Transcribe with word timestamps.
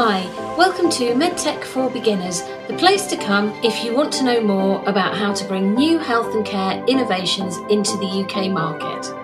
Hi, 0.00 0.26
welcome 0.56 0.90
to 0.90 1.12
MedTech 1.12 1.64
for 1.64 1.90
Beginners, 1.90 2.42
the 2.68 2.76
place 2.78 3.06
to 3.06 3.16
come 3.16 3.48
if 3.64 3.82
you 3.82 3.96
want 3.96 4.12
to 4.12 4.22
know 4.22 4.40
more 4.40 4.88
about 4.88 5.16
how 5.16 5.32
to 5.32 5.44
bring 5.44 5.74
new 5.74 5.98
health 5.98 6.36
and 6.36 6.46
care 6.46 6.84
innovations 6.84 7.56
into 7.68 7.96
the 7.96 8.24
UK 8.24 8.48
market. 8.48 9.17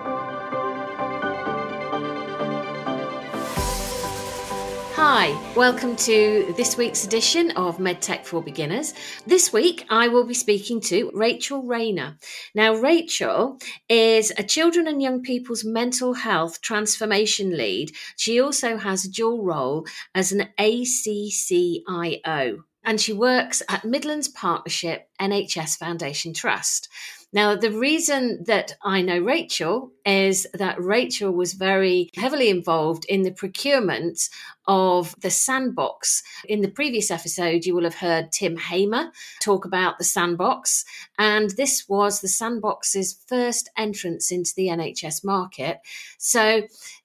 Hi, 5.25 5.53
welcome 5.55 5.95
to 5.95 6.53
this 6.55 6.77
week's 6.77 7.03
edition 7.03 7.49
of 7.57 7.79
MedTech 7.79 8.25
for 8.25 8.43
Beginners. 8.43 8.93
This 9.25 9.51
week 9.51 9.83
I 9.89 10.07
will 10.07 10.27
be 10.27 10.35
speaking 10.35 10.79
to 10.81 11.09
Rachel 11.15 11.63
Raynor. 11.63 12.19
Now, 12.53 12.75
Rachel 12.75 13.57
is 13.89 14.31
a 14.37 14.43
children 14.43 14.87
and 14.87 15.01
young 15.01 15.23
people's 15.23 15.65
mental 15.65 16.13
health 16.13 16.61
transformation 16.61 17.57
lead. 17.57 17.91
She 18.15 18.39
also 18.39 18.77
has 18.77 19.03
a 19.03 19.11
dual 19.11 19.43
role 19.43 19.87
as 20.13 20.31
an 20.31 20.49
ACCIO 20.59 22.57
and 22.83 23.01
she 23.01 23.13
works 23.13 23.63
at 23.67 23.83
Midlands 23.83 24.27
Partnership 24.27 25.09
NHS 25.19 25.79
Foundation 25.79 26.35
Trust. 26.35 26.87
Now, 27.35 27.53
the 27.53 27.69
reason 27.69 28.45
that 28.45 28.77
I 28.81 29.01
know 29.01 29.19
Rachel 29.19 29.91
is 30.05 30.47
that 30.53 30.81
Rachel 30.81 31.33
was 31.33 31.51
very 31.51 32.09
heavily 32.15 32.47
involved 32.47 33.03
in 33.09 33.23
the 33.23 33.33
procurement 33.33 34.29
of 34.67 35.13
the 35.19 35.29
sandbox. 35.29 36.23
In 36.47 36.61
the 36.61 36.71
previous 36.71 37.11
episode, 37.11 37.65
you 37.65 37.75
will 37.75 37.83
have 37.83 37.95
heard 37.95 38.31
Tim 38.31 38.55
Hamer 38.55 39.11
talk 39.41 39.65
about 39.65 39.97
the 39.97 40.05
sandbox, 40.05 40.85
and 41.19 41.49
this 41.51 41.89
was 41.89 42.21
the 42.21 42.29
sandbox's 42.29 43.19
first 43.27 43.69
entrance 43.75 44.31
into 44.31 44.53
the 44.55 44.67
NHS 44.67 45.25
market. 45.25 45.79
So, 46.17 46.61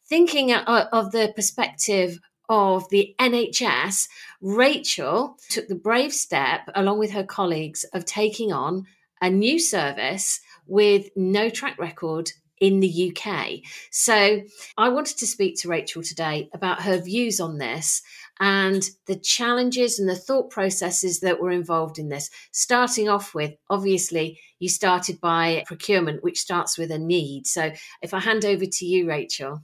thinking 0.07 0.55
of 0.55 1.11
the 1.11 1.33
perspective 1.35 2.21
of 2.49 2.89
the 2.91 3.17
NHS, 3.19 4.07
Rachel 4.41 5.39
took 5.49 5.67
the 5.67 5.75
brave 5.75 6.13
step, 6.13 6.69
along 6.77 7.01
with 7.01 7.11
her 7.11 7.25
colleagues, 7.25 7.85
of 7.93 8.05
taking 8.05 8.53
on 8.53 8.87
a 9.21 9.31
new 9.31 9.59
service 9.59 10.41
with 10.67 11.11
no 11.17 11.51
track 11.51 11.79
record 11.79 12.31
in 12.61 12.81
the 12.81 13.11
UK. 13.11 13.61
So 13.91 14.43
I 14.77 14.89
wanted 14.91 15.17
to 15.19 15.27
speak 15.27 15.59
to 15.61 15.69
Rachel 15.69 16.03
today 16.03 16.51
about 16.53 16.83
her 16.83 16.99
views 16.99 17.41
on 17.41 17.59
this 17.59 18.03
and 18.39 18.89
the 19.07 19.17
challenges 19.17 19.99
and 19.99 20.09
the 20.09 20.15
thought 20.15 20.51
processes 20.51 21.21
that 21.21 21.41
were 21.41 21.51
involved 21.51 21.99
in 21.99 22.09
this. 22.09 22.31
Starting 22.53 23.09
off 23.09 23.35
with, 23.35 23.55
obviously, 23.71 24.39
you 24.59 24.69
started 24.69 25.21
by 25.21 25.65
procurement, 25.67 26.23
which 26.23 26.41
starts 26.41 26.77
with 26.77 26.91
a 26.91 26.99
need. 26.99 27.47
So 27.47 27.73
if 28.03 28.15
I 28.15 28.21
hand 28.21 28.45
over 28.45 28.67
to 28.67 28.87
you, 28.87 29.09
Rachel. 29.09 29.63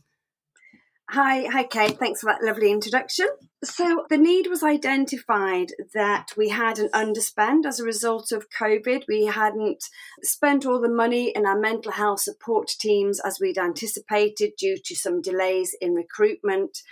Hi, 1.10 1.46
hi, 1.46 1.62
Kate. 1.62 1.96
Thanks 2.00 2.20
for 2.20 2.26
that 2.26 2.42
lovely 2.42 2.72
introduction. 2.72 3.28
So, 3.62 4.06
the 4.10 4.18
need 4.18 4.48
was 4.48 4.64
identified 4.64 5.68
that 5.94 6.32
we 6.36 6.48
had 6.48 6.80
an 6.80 6.88
underspend 6.88 7.64
as 7.64 7.78
a 7.78 7.84
result 7.84 8.32
of 8.32 8.50
COVID. 8.50 9.04
We 9.06 9.26
hadn't 9.26 9.84
spent 10.24 10.66
all 10.66 10.80
the 10.80 10.88
money 10.88 11.30
in 11.32 11.46
our 11.46 11.56
mental 11.56 11.92
health 11.92 12.22
support 12.22 12.68
teams 12.80 13.20
as 13.20 13.38
we'd 13.38 13.56
anticipated 13.56 14.54
due 14.58 14.78
to 14.84 14.96
some 14.96 15.22
delays 15.22 15.76
in 15.80 15.94
recruitment. 15.94 16.82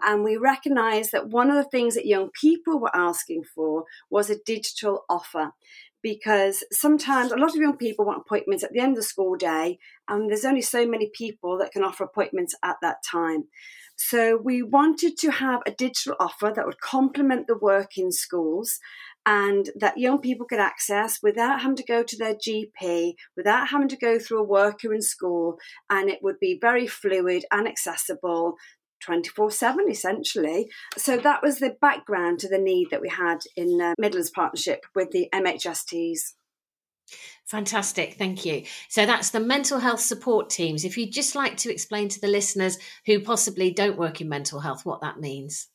And 0.00 0.22
we 0.22 0.36
recognised 0.36 1.10
that 1.10 1.28
one 1.28 1.50
of 1.50 1.56
the 1.56 1.68
things 1.70 1.96
that 1.96 2.06
young 2.06 2.30
people 2.40 2.78
were 2.78 2.94
asking 2.94 3.42
for 3.52 3.84
was 4.08 4.30
a 4.30 4.38
digital 4.46 5.04
offer 5.08 5.50
because 6.02 6.64
sometimes 6.72 7.32
a 7.32 7.36
lot 7.36 7.50
of 7.50 7.56
young 7.56 7.76
people 7.76 8.04
want 8.04 8.22
appointments 8.24 8.64
at 8.64 8.72
the 8.72 8.80
end 8.80 8.92
of 8.92 8.96
the 8.96 9.02
school 9.02 9.36
day, 9.36 9.78
and 10.08 10.30
there's 10.30 10.44
only 10.44 10.62
so 10.62 10.86
many 10.86 11.10
people 11.12 11.58
that 11.58 11.72
can 11.72 11.84
offer 11.84 12.04
appointments 12.04 12.54
at 12.62 12.76
that 12.82 12.98
time. 13.08 13.44
So 13.96 14.38
we 14.42 14.62
wanted 14.62 15.18
to 15.18 15.30
have 15.30 15.60
a 15.66 15.72
digital 15.72 16.16
offer 16.18 16.52
that 16.54 16.64
would 16.64 16.80
complement 16.80 17.46
the 17.46 17.58
work 17.58 17.98
in 17.98 18.12
schools 18.12 18.78
and 19.26 19.68
that 19.76 19.98
young 19.98 20.20
people 20.20 20.46
could 20.46 20.58
access 20.58 21.18
without 21.22 21.60
having 21.60 21.76
to 21.76 21.84
go 21.84 22.02
to 22.02 22.16
their 22.16 22.34
GP, 22.34 23.12
without 23.36 23.68
having 23.68 23.88
to 23.88 23.96
go 23.96 24.18
through 24.18 24.40
a 24.40 24.44
worker 24.44 24.94
in 24.94 25.02
school, 25.02 25.58
and 25.90 26.08
it 26.08 26.20
would 26.22 26.40
be 26.40 26.58
very 26.58 26.86
fluid 26.86 27.44
and 27.50 27.68
accessible 27.68 28.54
24 29.00 29.50
7 29.50 29.86
essentially. 29.90 30.70
So 30.96 31.16
that 31.18 31.42
was 31.42 31.58
the 31.58 31.76
background 31.80 32.38
to 32.40 32.48
the 32.48 32.58
need 32.58 32.88
that 32.90 33.00
we 33.00 33.08
had 33.08 33.38
in 33.56 33.78
the 33.78 33.94
Midlands 33.98 34.30
Partnership 34.30 34.84
with 34.94 35.10
the 35.10 35.28
MHSTs. 35.32 36.34
Fantastic, 37.46 38.14
thank 38.14 38.44
you. 38.44 38.64
So 38.88 39.04
that's 39.04 39.30
the 39.30 39.40
mental 39.40 39.80
health 39.80 40.00
support 40.00 40.50
teams. 40.50 40.84
If 40.84 40.96
you'd 40.96 41.12
just 41.12 41.34
like 41.34 41.56
to 41.58 41.72
explain 41.72 42.08
to 42.10 42.20
the 42.20 42.28
listeners 42.28 42.78
who 43.06 43.20
possibly 43.20 43.72
don't 43.72 43.98
work 43.98 44.20
in 44.20 44.28
mental 44.28 44.60
health 44.60 44.86
what 44.86 45.00
that 45.00 45.18
means. 45.18 45.66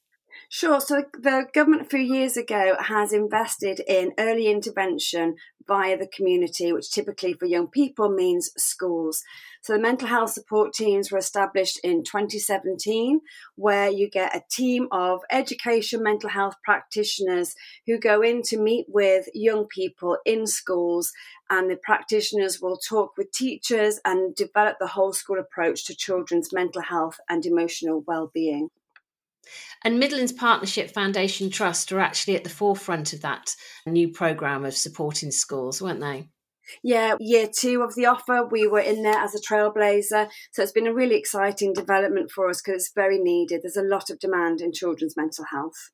Sure. 0.49 0.79
So 0.79 1.03
the 1.13 1.47
government 1.53 1.83
a 1.83 1.89
few 1.89 1.99
years 1.99 2.37
ago 2.37 2.75
has 2.79 3.11
invested 3.13 3.81
in 3.87 4.13
early 4.17 4.47
intervention 4.47 5.35
via 5.67 5.97
the 5.97 6.07
community, 6.07 6.71
which 6.71 6.91
typically 6.91 7.33
for 7.33 7.45
young 7.45 7.67
people 7.67 8.09
means 8.09 8.51
schools. 8.55 9.23
So 9.61 9.73
the 9.73 9.79
mental 9.79 10.07
health 10.07 10.29
support 10.29 10.73
teams 10.73 11.11
were 11.11 11.17
established 11.17 11.79
in 11.83 12.03
2017, 12.03 13.21
where 13.55 13.89
you 13.89 14.07
get 14.07 14.35
a 14.35 14.43
team 14.49 14.87
of 14.91 15.21
education 15.31 16.03
mental 16.03 16.29
health 16.29 16.55
practitioners 16.63 17.55
who 17.87 17.97
go 17.97 18.21
in 18.21 18.43
to 18.43 18.57
meet 18.57 18.85
with 18.87 19.27
young 19.33 19.65
people 19.65 20.17
in 20.25 20.45
schools. 20.45 21.11
And 21.49 21.69
the 21.69 21.77
practitioners 21.77 22.61
will 22.61 22.77
talk 22.77 23.17
with 23.17 23.31
teachers 23.31 23.99
and 24.05 24.35
develop 24.35 24.77
the 24.79 24.87
whole 24.87 25.13
school 25.13 25.39
approach 25.39 25.85
to 25.85 25.95
children's 25.95 26.53
mental 26.53 26.83
health 26.83 27.19
and 27.27 27.43
emotional 27.45 28.03
well-being. 28.05 28.69
And 29.83 29.99
Midlands 29.99 30.31
Partnership 30.31 30.91
Foundation 30.91 31.49
Trust 31.49 31.91
are 31.91 31.99
actually 31.99 32.35
at 32.35 32.43
the 32.43 32.49
forefront 32.49 33.13
of 33.13 33.21
that 33.21 33.55
new 33.85 34.09
programme 34.09 34.65
of 34.65 34.75
supporting 34.75 35.31
schools, 35.31 35.81
weren't 35.81 36.01
they? 36.01 36.29
Yeah, 36.83 37.15
year 37.19 37.47
two 37.47 37.83
of 37.83 37.93
the 37.95 38.07
offer, 38.07 38.43
we 38.43 38.67
were 38.67 38.79
in 38.79 39.03
there 39.03 39.17
as 39.17 39.35
a 39.35 39.39
trailblazer. 39.39 40.29
So 40.51 40.63
it's 40.63 40.71
been 40.71 40.87
a 40.87 40.93
really 40.93 41.15
exciting 41.15 41.73
development 41.73 42.31
for 42.31 42.49
us 42.49 42.61
because 42.61 42.81
it's 42.81 42.91
very 42.95 43.19
needed. 43.19 43.61
There's 43.61 43.77
a 43.77 43.83
lot 43.83 44.09
of 44.09 44.19
demand 44.19 44.61
in 44.61 44.71
children's 44.71 45.15
mental 45.15 45.45
health 45.51 45.91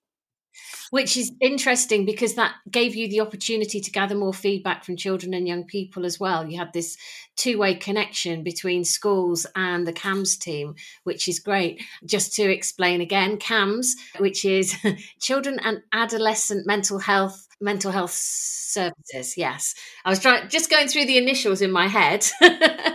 which 0.90 1.18
is 1.18 1.32
interesting 1.40 2.06
because 2.06 2.36
that 2.36 2.54
gave 2.70 2.96
you 2.96 3.08
the 3.08 3.22
opportunity 3.22 3.80
to 3.80 3.92
gather 3.92 4.16
more 4.16 4.34
feedback 4.34 4.84
from 4.84 4.98
children 4.98 5.34
and 5.34 5.48
young 5.48 5.64
people 5.64 6.06
as 6.06 6.20
well. 6.20 6.48
You 6.48 6.58
had 6.58 6.74
this 6.74 6.98
two 7.36 7.58
way 7.58 7.76
connection 7.76 8.44
between 8.44 8.84
schools 8.84 9.46
and 9.56 9.88
the 9.88 9.94
CAMHS 9.94 10.40
team, 10.40 10.76
which 11.04 11.28
is 11.28 11.40
great. 11.40 11.82
Just 12.06 12.34
to 12.36 12.44
explain 12.44 13.02
again, 13.02 13.38
CAMHS, 13.38 13.94
which 14.20 14.46
is 14.46 14.76
Children 15.20 15.60
and 15.64 15.82
Adolescent 15.94 16.68
Mental 16.68 17.00
Health 17.00 17.48
mental 17.64 17.92
health 17.92 18.12
services 18.12 19.38
yes 19.38 19.76
i 20.04 20.10
was 20.10 20.18
trying 20.18 20.50
just 20.50 20.70
going 20.70 20.88
through 20.88 21.06
the 21.06 21.18
initials 21.18 21.62
in 21.62 21.72
my 21.72 21.88
head 21.88 22.26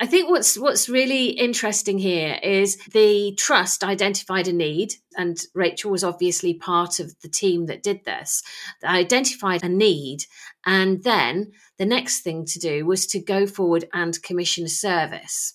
I 0.00 0.06
think 0.06 0.28
what's 0.28 0.58
what's 0.58 0.88
really 0.88 1.28
interesting 1.28 1.98
here 1.98 2.38
is 2.42 2.76
the 2.92 3.34
trust 3.36 3.84
identified 3.84 4.48
a 4.48 4.52
need, 4.52 4.94
and 5.16 5.38
Rachel 5.54 5.90
was 5.90 6.04
obviously 6.04 6.54
part 6.54 7.00
of 7.00 7.18
the 7.20 7.28
team 7.28 7.66
that 7.66 7.82
did 7.82 8.04
this. 8.04 8.42
They 8.82 8.88
identified 8.88 9.62
a 9.64 9.68
need, 9.68 10.24
and 10.64 11.02
then 11.02 11.52
the 11.78 11.86
next 11.86 12.20
thing 12.20 12.44
to 12.46 12.58
do 12.58 12.84
was 12.86 13.06
to 13.08 13.20
go 13.20 13.46
forward 13.46 13.86
and 13.92 14.22
commission 14.22 14.64
a 14.64 14.68
service. 14.68 15.54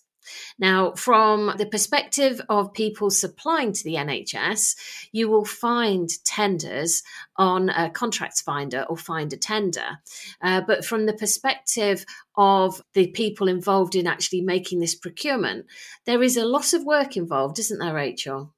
Now, 0.60 0.94
from 0.94 1.54
the 1.58 1.66
perspective 1.66 2.42
of 2.50 2.74
people 2.74 3.10
supplying 3.10 3.74
to 3.74 3.84
the 3.84 3.96
NHS, 3.96 4.76
you 5.12 5.30
will 5.30 5.46
find 5.46 6.10
tenders 6.24 7.04
on 7.36 7.70
a 7.70 7.90
contracts 7.90 8.42
finder 8.42 8.86
or 8.90 8.98
find 8.98 9.32
a 9.34 9.38
tender. 9.38 10.00
Uh, 10.42 10.62
but 10.62 10.86
from 10.86 11.06
the 11.06 11.14
perspective 11.14 12.06
of 12.36 12.82
the 12.94 13.08
people 13.08 13.48
involved 13.48 13.96
in 13.96 14.08
actually 14.08 14.42
making 14.42 14.80
this 14.80 14.96
procurement, 14.96 15.66
there 16.06 16.24
is 16.24 16.38
a 16.38 16.46
lot 16.46 16.74
of 16.74 16.84
work 16.84 17.18
involved, 17.18 17.60
isn't 17.60 17.80
there, 17.80 17.94
Rachel? 17.94 18.54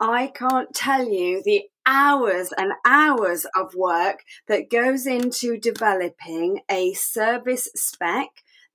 I 0.00 0.28
can't 0.28 0.72
tell 0.72 1.08
you 1.08 1.42
the 1.44 1.64
hours 1.84 2.52
and 2.56 2.72
hours 2.84 3.46
of 3.56 3.74
work 3.74 4.22
that 4.46 4.70
goes 4.70 5.06
into 5.06 5.58
developing 5.58 6.60
a 6.70 6.92
service 6.92 7.68
spec 7.74 8.28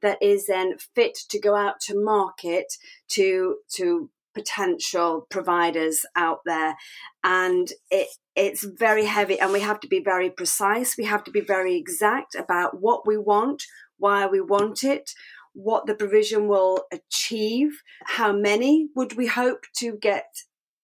that 0.04 0.22
is 0.22 0.46
then 0.46 0.76
fit 0.94 1.18
to 1.30 1.40
go 1.40 1.56
out 1.56 1.80
to 1.82 2.00
market 2.00 2.74
to 3.10 3.58
to 3.76 4.10
potential 4.36 5.28
providers 5.30 6.06
out 6.16 6.40
there. 6.46 6.76
And 7.24 7.70
it 7.90 8.10
it's 8.36 8.64
very 8.64 9.06
heavy 9.06 9.40
and 9.40 9.52
we 9.52 9.62
have 9.62 9.80
to 9.80 9.88
be 9.88 10.00
very 10.00 10.30
precise. 10.30 10.98
We 10.98 11.06
have 11.06 11.24
to 11.24 11.32
be 11.32 11.42
very 11.42 11.76
exact 11.76 12.36
about 12.36 12.80
what 12.80 13.08
we 13.08 13.18
want 13.18 13.64
why 13.98 14.28
we 14.28 14.42
want 14.42 14.84
it 14.84 15.12
what 15.54 15.86
the 15.86 15.94
provision 15.94 16.48
will 16.48 16.86
achieve 16.92 17.82
how 18.18 18.34
many 18.34 18.90
would 18.96 19.16
we 19.16 19.28
hope 19.28 19.64
to 19.78 19.96
get 19.96 20.26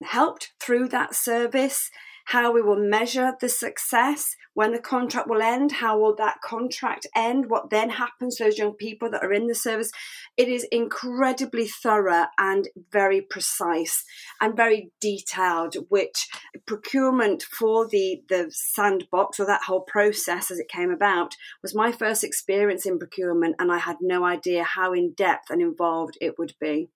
helped 0.03 0.53
through 0.59 0.87
that 0.87 1.13
service 1.13 1.89
how 2.25 2.51
we 2.51 2.61
will 2.61 2.79
measure 2.79 3.33
the 3.41 3.49
success 3.49 4.35
when 4.59 4.73
the 4.73 4.77
contract 4.77 5.29
will 5.29 5.41
end, 5.41 5.71
how 5.71 5.97
will 5.97 6.13
that 6.13 6.41
contract 6.41 7.07
end, 7.15 7.49
what 7.49 7.69
then 7.69 7.91
happens 7.91 8.35
to 8.35 8.43
those 8.43 8.57
young 8.57 8.73
people 8.73 9.09
that 9.09 9.23
are 9.23 9.31
in 9.31 9.47
the 9.47 9.55
service. 9.55 9.89
It 10.35 10.49
is 10.49 10.67
incredibly 10.69 11.65
thorough 11.65 12.25
and 12.37 12.67
very 12.91 13.21
precise 13.21 14.03
and 14.41 14.57
very 14.57 14.91
detailed, 14.99 15.77
which 15.87 16.27
procurement 16.65 17.41
for 17.41 17.87
the, 17.87 18.21
the 18.27 18.47
sandbox 18.49 19.39
or 19.39 19.45
that 19.45 19.63
whole 19.63 19.83
process 19.83 20.51
as 20.51 20.59
it 20.59 20.67
came 20.67 20.91
about 20.91 21.35
was 21.61 21.73
my 21.73 21.93
first 21.93 22.25
experience 22.25 22.85
in 22.85 22.99
procurement, 22.99 23.55
and 23.59 23.71
I 23.71 23.77
had 23.77 23.99
no 24.01 24.25
idea 24.25 24.65
how 24.65 24.91
in 24.91 25.13
depth 25.13 25.49
and 25.49 25.61
involved 25.61 26.17
it 26.19 26.37
would 26.37 26.55
be. 26.59 26.89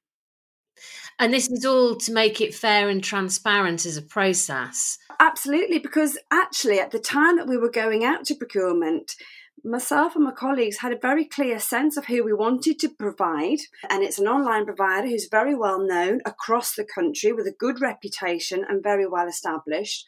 And 1.19 1.33
this 1.33 1.49
is 1.49 1.65
all 1.65 1.95
to 1.95 2.11
make 2.11 2.41
it 2.41 2.55
fair 2.55 2.89
and 2.89 3.03
transparent 3.03 3.85
as 3.85 3.97
a 3.97 4.01
process. 4.01 4.97
Absolutely, 5.19 5.79
because 5.79 6.17
actually, 6.31 6.79
at 6.79 6.91
the 6.91 6.99
time 6.99 7.37
that 7.37 7.47
we 7.47 7.57
were 7.57 7.69
going 7.69 8.03
out 8.03 8.25
to 8.25 8.35
procurement, 8.35 9.15
myself 9.63 10.15
and 10.15 10.25
my 10.25 10.31
colleagues 10.31 10.79
had 10.79 10.91
a 10.91 10.97
very 10.97 11.25
clear 11.25 11.59
sense 11.59 11.97
of 11.97 12.05
who 12.05 12.23
we 12.23 12.33
wanted 12.33 12.79
to 12.79 12.89
provide. 12.89 13.59
And 13.89 14.03
it's 14.03 14.19
an 14.19 14.27
online 14.27 14.65
provider 14.65 15.07
who's 15.07 15.27
very 15.29 15.55
well 15.55 15.79
known 15.79 16.19
across 16.25 16.75
the 16.75 16.85
country 16.85 17.31
with 17.31 17.47
a 17.47 17.51
good 17.57 17.79
reputation 17.79 18.65
and 18.67 18.83
very 18.83 19.07
well 19.07 19.27
established 19.27 20.05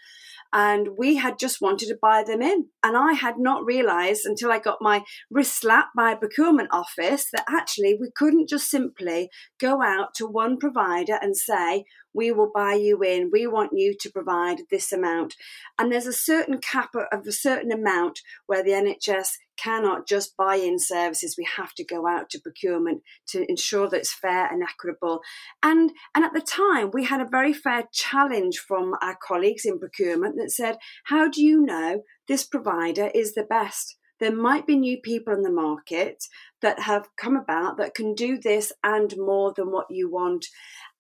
and 0.54 0.90
we 0.98 1.16
had 1.16 1.40
just 1.40 1.62
wanted 1.62 1.88
to 1.88 1.98
buy 2.02 2.24
them 2.24 2.42
in. 2.42 2.68
And 2.84 2.96
I 2.96 3.14
had 3.14 3.36
not 3.38 3.66
realized 3.66 4.26
until 4.26 4.52
I 4.52 4.60
got 4.60 4.78
my 4.82 5.04
wrist 5.30 5.60
slapped 5.60 5.96
by 5.96 6.12
a 6.12 6.18
procurement 6.18 6.70
office 6.72 7.28
that 7.32 7.46
actually 7.50 7.98
we 8.00 8.10
couldn't 8.16 8.50
just 8.50 8.70
simply 8.70 9.30
go 9.60 9.82
out 9.82 10.14
to 10.16 10.26
one 10.26 10.58
provider 10.58 11.18
and 11.22 11.36
say, 11.36 11.86
we 12.16 12.32
will 12.32 12.52
buy 12.54 12.74
you 12.74 13.02
in. 13.04 13.30
We 13.32 13.46
want 13.46 13.72
you 13.74 13.96
to 14.00 14.10
provide 14.10 14.62
this 14.72 14.92
amount. 14.92 15.36
And 15.78 15.92
there's 15.92 16.08
a 16.08 16.14
certain 16.14 16.60
cap 16.60 16.96
of 17.12 17.28
a 17.28 17.32
certain 17.32 17.72
amount 17.72 18.22
where 18.48 18.64
the 18.64 18.72
NHS 18.72 19.34
cannot 19.58 20.08
just 20.08 20.36
buy 20.38 20.56
in 20.56 20.80
services. 20.80 21.36
We 21.38 21.48
have 21.58 21.74
to 21.76 21.84
go 21.84 22.08
out 22.08 22.30
to 22.32 22.40
procurement 22.40 23.02
to 23.28 23.50
ensure 23.50 23.90
that 23.90 23.98
it's 23.98 24.14
fair 24.14 24.48
and 24.48 24.64
equitable. 24.64 25.22
And, 25.62 25.92
and 26.14 26.24
at 26.24 26.34
the 26.34 26.42
time, 26.42 26.92
we 26.94 27.06
had 27.06 27.22
a 27.22 27.28
very 27.30 27.54
fair 27.54 27.84
challenge 27.92 28.60
from 28.60 28.94
our 29.02 29.18
colleagues 29.22 29.66
in 29.66 29.80
procurement 29.80 30.36
that 30.38 30.52
said, 30.52 30.78
How 31.06 31.30
do 31.30 31.44
you 31.44 31.62
know 31.62 32.02
this 32.28 32.46
provider 32.46 33.12
is 33.14 33.34
the 33.34 33.44
best? 33.44 33.98
There 34.20 34.36
might 34.36 34.66
be 34.66 34.78
new 34.78 35.00
people 35.02 35.34
in 35.34 35.44
the 35.44 35.52
market 35.52 36.24
that 36.62 36.80
have 36.80 37.10
come 37.18 37.36
about 37.36 37.78
that 37.78 37.96
can 37.96 38.16
do 38.16 38.38
this 38.38 38.72
and 38.84 39.14
more 39.18 39.54
than 39.56 39.72
what 39.72 39.88
you 39.90 40.10
want 40.10 40.48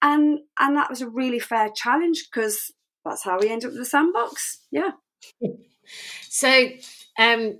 and 0.01 0.39
and 0.59 0.75
that 0.77 0.89
was 0.89 1.01
a 1.01 1.09
really 1.09 1.39
fair 1.39 1.69
challenge 1.75 2.27
because 2.29 2.71
that's 3.03 3.23
how 3.23 3.39
we 3.39 3.49
ended 3.49 3.67
up 3.67 3.71
with 3.71 3.81
the 3.81 3.85
sandbox. 3.85 4.59
Yeah. 4.71 4.91
so 6.29 6.67
um, 7.19 7.59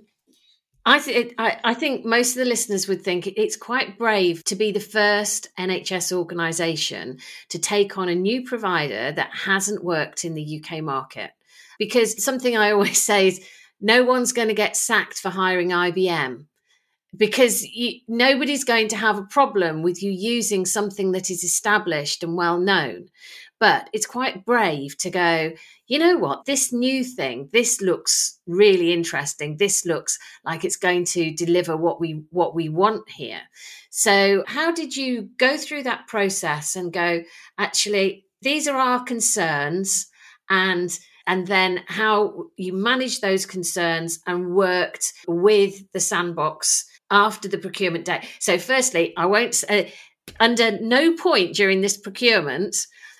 I, 0.84 0.98
th- 0.98 1.34
I, 1.38 1.58
I 1.64 1.74
think 1.74 2.04
most 2.04 2.32
of 2.32 2.38
the 2.38 2.44
listeners 2.44 2.88
would 2.88 3.02
think 3.02 3.26
it's 3.26 3.56
quite 3.56 3.98
brave 3.98 4.44
to 4.44 4.56
be 4.56 4.72
the 4.72 4.80
first 4.80 5.48
NHS 5.58 6.12
organisation 6.12 7.18
to 7.48 7.58
take 7.58 7.96
on 7.98 8.08
a 8.08 8.14
new 8.14 8.44
provider 8.44 9.12
that 9.12 9.30
hasn't 9.32 9.84
worked 9.84 10.24
in 10.24 10.34
the 10.34 10.62
UK 10.62 10.82
market. 10.82 11.30
Because 11.78 12.22
something 12.22 12.56
I 12.56 12.72
always 12.72 13.02
say 13.10 13.28
is 13.28 13.44
no 13.80 14.04
one's 14.04 14.32
going 14.32 14.48
to 14.48 14.54
get 14.54 14.76
sacked 14.76 15.18
for 15.18 15.30
hiring 15.30 15.70
IBM 15.70 16.46
because 17.16 17.64
you, 17.64 18.00
nobody's 18.08 18.64
going 18.64 18.88
to 18.88 18.96
have 18.96 19.18
a 19.18 19.24
problem 19.24 19.82
with 19.82 20.02
you 20.02 20.10
using 20.10 20.66
something 20.66 21.12
that 21.12 21.30
is 21.30 21.44
established 21.44 22.22
and 22.22 22.36
well 22.36 22.58
known. 22.58 23.08
But 23.58 23.88
it's 23.94 24.06
quite 24.06 24.44
brave 24.44 24.98
to 24.98 25.08
go, 25.08 25.52
you 25.86 25.98
know 25.98 26.18
what, 26.18 26.44
this 26.44 26.74
new 26.74 27.02
thing, 27.02 27.48
this 27.52 27.80
looks 27.80 28.38
really 28.46 28.92
interesting. 28.92 29.56
This 29.56 29.86
looks 29.86 30.18
like 30.44 30.64
it's 30.64 30.76
going 30.76 31.06
to 31.06 31.32
deliver 31.32 31.74
what 31.74 31.98
we 31.98 32.24
what 32.30 32.54
we 32.54 32.68
want 32.68 33.08
here. 33.08 33.40
So 33.88 34.44
how 34.46 34.72
did 34.72 34.94
you 34.94 35.30
go 35.38 35.56
through 35.56 35.84
that 35.84 36.06
process 36.06 36.76
and 36.76 36.92
go, 36.92 37.22
actually, 37.56 38.26
these 38.42 38.68
are 38.68 38.76
our 38.76 39.02
concerns 39.04 40.06
and 40.50 40.90
and 41.26 41.46
then 41.46 41.82
how 41.86 42.46
you 42.56 42.72
managed 42.72 43.22
those 43.22 43.46
concerns 43.46 44.20
and 44.26 44.54
worked 44.54 45.12
with 45.26 45.90
the 45.92 46.00
sandbox 46.00 46.84
after 47.10 47.48
the 47.48 47.58
procurement 47.58 48.04
day. 48.04 48.26
So, 48.40 48.58
firstly, 48.58 49.12
I 49.16 49.26
won't. 49.26 49.62
Uh, 49.68 49.84
under 50.40 50.80
no 50.80 51.14
point 51.14 51.54
during 51.54 51.80
this 51.80 51.96
procurement 51.96 52.76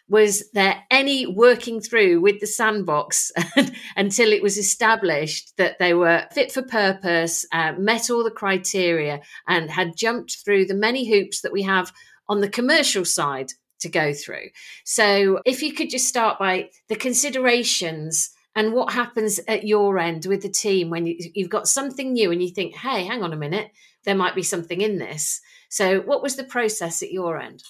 was 0.09 0.49
there 0.53 0.83
any 0.91 1.27
working 1.27 1.81
through 1.81 2.21
with 2.21 2.39
the 2.41 2.47
sandbox 2.47 3.33
until 3.97 4.33
it 4.33 4.43
was 4.43 4.57
established 4.57 5.53
that 5.57 5.79
they 5.79 5.95
were 5.95 6.25
fit 6.33 6.53
for 6.53 6.63
purpose, 6.63 7.45
uh, 7.53 7.73
met 7.77 8.09
all 8.09 8.23
the 8.23 8.31
criteria, 8.31 9.21
and 9.49 9.71
had 9.71 9.97
jumped 9.97 10.39
through 10.45 10.65
the 10.65 10.75
many 10.75 11.09
hoops 11.11 11.41
that 11.41 11.53
we 11.53 11.63
have 11.63 11.93
on 12.29 12.41
the 12.41 12.49
commercial 12.49 13.05
side 13.05 13.53
to 13.81 13.89
go 13.89 14.13
through. 14.13 14.49
So, 14.85 15.41
if 15.45 15.63
you 15.63 15.73
could 15.73 15.91
just 15.91 16.09
start 16.09 16.39
by 16.39 16.71
the 16.89 16.97
considerations 16.97 18.31
and 18.55 18.73
what 18.73 18.93
happens 18.93 19.39
at 19.47 19.67
your 19.67 19.99
end 19.99 20.27
with 20.27 20.43
the 20.43 20.49
team 20.49 20.89
when 20.89 21.07
you, 21.07 21.17
you've 21.35 21.51
got 21.51 21.69
something 21.69 22.13
new 22.13 22.33
and 22.33 22.43
you 22.43 22.49
think, 22.49 22.75
hey, 22.75 23.05
hang 23.05 23.23
on 23.23 23.33
a 23.33 23.37
minute, 23.37 23.71
there 24.05 24.15
might 24.15 24.35
be 24.35 24.43
something 24.43 24.81
in 24.81 24.99
this. 24.99 25.41
So, 25.69 26.01
what 26.01 26.23
was 26.23 26.37
the 26.37 26.45
process 26.45 27.03
at 27.03 27.13
your 27.13 27.39
end? 27.39 27.63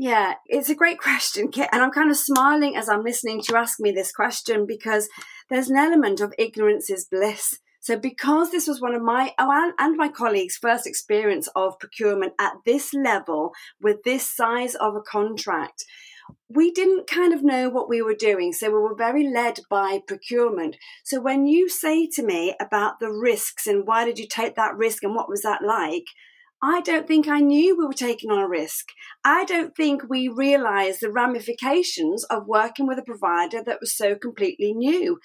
Yeah, 0.00 0.34
it's 0.46 0.70
a 0.70 0.76
great 0.76 1.00
question, 1.00 1.50
Kit. 1.50 1.68
And 1.72 1.82
I'm 1.82 1.90
kind 1.90 2.10
of 2.10 2.16
smiling 2.16 2.76
as 2.76 2.88
I'm 2.88 3.02
listening 3.02 3.42
to 3.42 3.52
you 3.52 3.58
ask 3.58 3.80
me 3.80 3.90
this 3.90 4.12
question 4.12 4.64
because 4.64 5.08
there's 5.50 5.68
an 5.68 5.76
element 5.76 6.20
of 6.20 6.32
ignorance 6.38 6.88
is 6.88 7.04
bliss. 7.04 7.58
So, 7.88 7.96
because 7.96 8.50
this 8.50 8.68
was 8.68 8.82
one 8.82 8.94
of 8.94 9.00
my 9.00 9.32
oh, 9.38 9.72
and 9.78 9.96
my 9.96 10.08
colleagues' 10.08 10.58
first 10.58 10.86
experience 10.86 11.48
of 11.56 11.78
procurement 11.78 12.34
at 12.38 12.52
this 12.66 12.92
level 12.92 13.52
with 13.80 14.02
this 14.02 14.30
size 14.30 14.74
of 14.74 14.94
a 14.94 15.00
contract, 15.00 15.86
we 16.50 16.70
didn't 16.70 17.06
kind 17.06 17.32
of 17.32 17.42
know 17.42 17.70
what 17.70 17.88
we 17.88 18.02
were 18.02 18.12
doing. 18.12 18.52
So 18.52 18.66
we 18.66 18.78
were 18.78 18.94
very 18.94 19.26
led 19.26 19.60
by 19.70 20.02
procurement. 20.06 20.76
So 21.02 21.18
when 21.18 21.46
you 21.46 21.70
say 21.70 22.06
to 22.08 22.22
me 22.22 22.54
about 22.60 23.00
the 23.00 23.10
risks 23.10 23.66
and 23.66 23.86
why 23.86 24.04
did 24.04 24.18
you 24.18 24.26
take 24.28 24.54
that 24.56 24.76
risk 24.76 25.02
and 25.02 25.14
what 25.14 25.30
was 25.30 25.40
that 25.40 25.62
like? 25.62 26.04
I 26.62 26.82
don't 26.82 27.06
think 27.06 27.26
I 27.26 27.40
knew 27.40 27.74
we 27.74 27.86
were 27.86 27.94
taking 27.94 28.30
on 28.30 28.40
a 28.40 28.48
risk. 28.48 28.88
I 29.24 29.46
don't 29.46 29.74
think 29.74 30.02
we 30.10 30.28
realized 30.28 31.00
the 31.00 31.10
ramifications 31.10 32.24
of 32.24 32.48
working 32.48 32.86
with 32.86 32.98
a 32.98 33.02
provider 33.02 33.62
that 33.64 33.80
was 33.80 33.96
so 33.96 34.14
completely 34.14 34.74
new. 34.74 35.20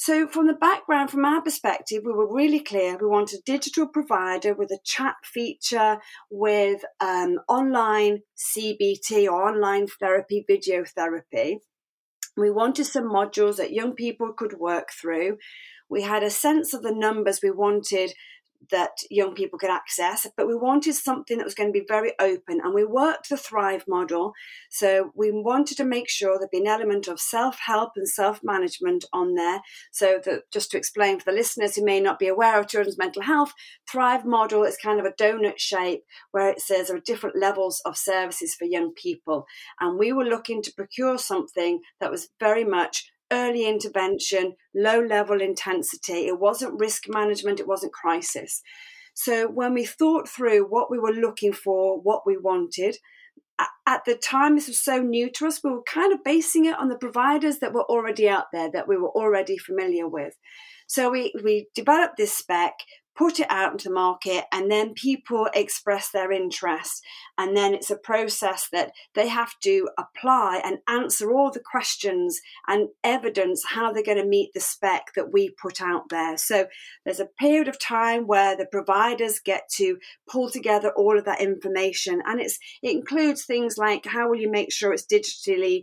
So, 0.00 0.28
from 0.28 0.46
the 0.46 0.54
background, 0.54 1.10
from 1.10 1.24
our 1.24 1.42
perspective, 1.42 2.04
we 2.06 2.12
were 2.12 2.32
really 2.32 2.60
clear. 2.60 2.96
We 2.96 3.08
want 3.08 3.32
a 3.32 3.42
digital 3.44 3.88
provider 3.88 4.54
with 4.54 4.70
a 4.70 4.78
chat 4.84 5.16
feature, 5.24 5.98
with 6.30 6.84
um, 7.00 7.40
online 7.48 8.20
CBT 8.36 9.26
or 9.26 9.48
online 9.48 9.88
therapy, 9.88 10.44
video 10.46 10.84
therapy. 10.84 11.58
We 12.36 12.48
wanted 12.48 12.84
some 12.84 13.10
modules 13.10 13.56
that 13.56 13.72
young 13.72 13.96
people 13.96 14.32
could 14.32 14.60
work 14.60 14.90
through. 14.92 15.38
We 15.90 16.02
had 16.02 16.22
a 16.22 16.30
sense 16.30 16.72
of 16.72 16.82
the 16.84 16.94
numbers 16.94 17.40
we 17.42 17.50
wanted 17.50 18.12
that 18.70 18.98
young 19.10 19.34
people 19.34 19.58
could 19.58 19.70
access, 19.70 20.26
but 20.36 20.46
we 20.46 20.54
wanted 20.54 20.94
something 20.94 21.38
that 21.38 21.44
was 21.44 21.54
going 21.54 21.72
to 21.72 21.78
be 21.78 21.86
very 21.86 22.12
open. 22.18 22.60
And 22.62 22.74
we 22.74 22.84
worked 22.84 23.28
the 23.28 23.36
Thrive 23.36 23.84
model. 23.88 24.32
So 24.70 25.12
we 25.14 25.30
wanted 25.30 25.76
to 25.78 25.84
make 25.84 26.08
sure 26.08 26.38
there'd 26.38 26.50
be 26.50 26.58
an 26.58 26.66
element 26.66 27.08
of 27.08 27.20
self 27.20 27.58
help 27.58 27.92
and 27.96 28.08
self 28.08 28.40
management 28.42 29.04
on 29.12 29.34
there. 29.34 29.60
So 29.90 30.20
that 30.24 30.50
just 30.52 30.70
to 30.72 30.78
explain 30.78 31.18
for 31.18 31.30
the 31.30 31.36
listeners 31.36 31.76
who 31.76 31.84
may 31.84 32.00
not 32.00 32.18
be 32.18 32.28
aware 32.28 32.58
of 32.58 32.68
children's 32.68 32.98
mental 32.98 33.22
health, 33.22 33.52
Thrive 33.90 34.24
model 34.24 34.64
is 34.64 34.76
kind 34.76 35.00
of 35.00 35.06
a 35.06 35.12
donut 35.12 35.58
shape 35.58 36.02
where 36.32 36.48
it 36.48 36.60
says 36.60 36.88
there 36.88 36.96
are 36.96 37.00
different 37.00 37.36
levels 37.36 37.80
of 37.84 37.96
services 37.96 38.54
for 38.54 38.64
young 38.64 38.92
people. 38.92 39.46
And 39.80 39.98
we 39.98 40.12
were 40.12 40.24
looking 40.24 40.62
to 40.62 40.74
procure 40.74 41.18
something 41.18 41.80
that 42.00 42.10
was 42.10 42.28
very 42.40 42.64
much 42.64 43.10
early 43.32 43.66
intervention, 43.66 44.54
low 44.74 45.00
level 45.00 45.40
intensity. 45.40 46.26
It 46.26 46.38
wasn't 46.38 46.80
risk 46.80 47.04
management, 47.08 47.60
it 47.60 47.68
wasn't 47.68 47.92
crisis. 47.92 48.62
So 49.14 49.48
when 49.48 49.74
we 49.74 49.84
thought 49.84 50.28
through 50.28 50.66
what 50.68 50.90
we 50.90 50.98
were 50.98 51.12
looking 51.12 51.52
for, 51.52 52.00
what 52.00 52.22
we 52.24 52.36
wanted, 52.36 52.96
at 53.86 54.04
the 54.04 54.14
time 54.14 54.54
this 54.54 54.68
was 54.68 54.80
so 54.80 54.98
new 54.98 55.30
to 55.32 55.46
us, 55.46 55.60
we 55.64 55.70
were 55.70 55.82
kind 55.82 56.12
of 56.12 56.22
basing 56.22 56.66
it 56.66 56.78
on 56.78 56.88
the 56.88 56.98
providers 56.98 57.58
that 57.58 57.72
were 57.72 57.84
already 57.84 58.28
out 58.28 58.44
there, 58.52 58.70
that 58.70 58.86
we 58.86 58.96
were 58.96 59.10
already 59.10 59.58
familiar 59.58 60.06
with. 60.06 60.34
So 60.86 61.10
we, 61.10 61.32
we 61.42 61.68
developed 61.74 62.16
this 62.16 62.32
spec, 62.32 62.74
put 63.18 63.40
it 63.40 63.50
out 63.50 63.72
into 63.72 63.88
the 63.88 63.94
market 63.94 64.44
and 64.52 64.70
then 64.70 64.94
people 64.94 65.48
express 65.52 66.10
their 66.10 66.30
interest. 66.30 67.02
And 67.36 67.56
then 67.56 67.74
it's 67.74 67.90
a 67.90 67.96
process 67.96 68.68
that 68.70 68.92
they 69.14 69.26
have 69.26 69.58
to 69.64 69.88
apply 69.98 70.62
and 70.64 70.78
answer 70.88 71.32
all 71.32 71.50
the 71.50 71.60
questions 71.60 72.40
and 72.68 72.88
evidence 73.02 73.64
how 73.66 73.92
they're 73.92 74.04
going 74.04 74.22
to 74.22 74.24
meet 74.24 74.50
the 74.54 74.60
spec 74.60 75.08
that 75.16 75.32
we 75.32 75.50
put 75.50 75.82
out 75.82 76.08
there. 76.10 76.36
So 76.36 76.68
there's 77.04 77.18
a 77.18 77.26
period 77.40 77.66
of 77.66 77.80
time 77.80 78.28
where 78.28 78.56
the 78.56 78.66
providers 78.66 79.40
get 79.44 79.68
to 79.74 79.98
pull 80.30 80.48
together 80.48 80.92
all 80.96 81.18
of 81.18 81.24
that 81.24 81.40
information 81.40 82.22
and 82.24 82.40
it's 82.40 82.58
it 82.82 82.92
includes 82.92 83.44
things 83.44 83.76
like 83.76 84.06
how 84.06 84.28
will 84.28 84.36
you 84.36 84.50
make 84.50 84.72
sure 84.72 84.92
it's 84.92 85.06
digitally 85.06 85.82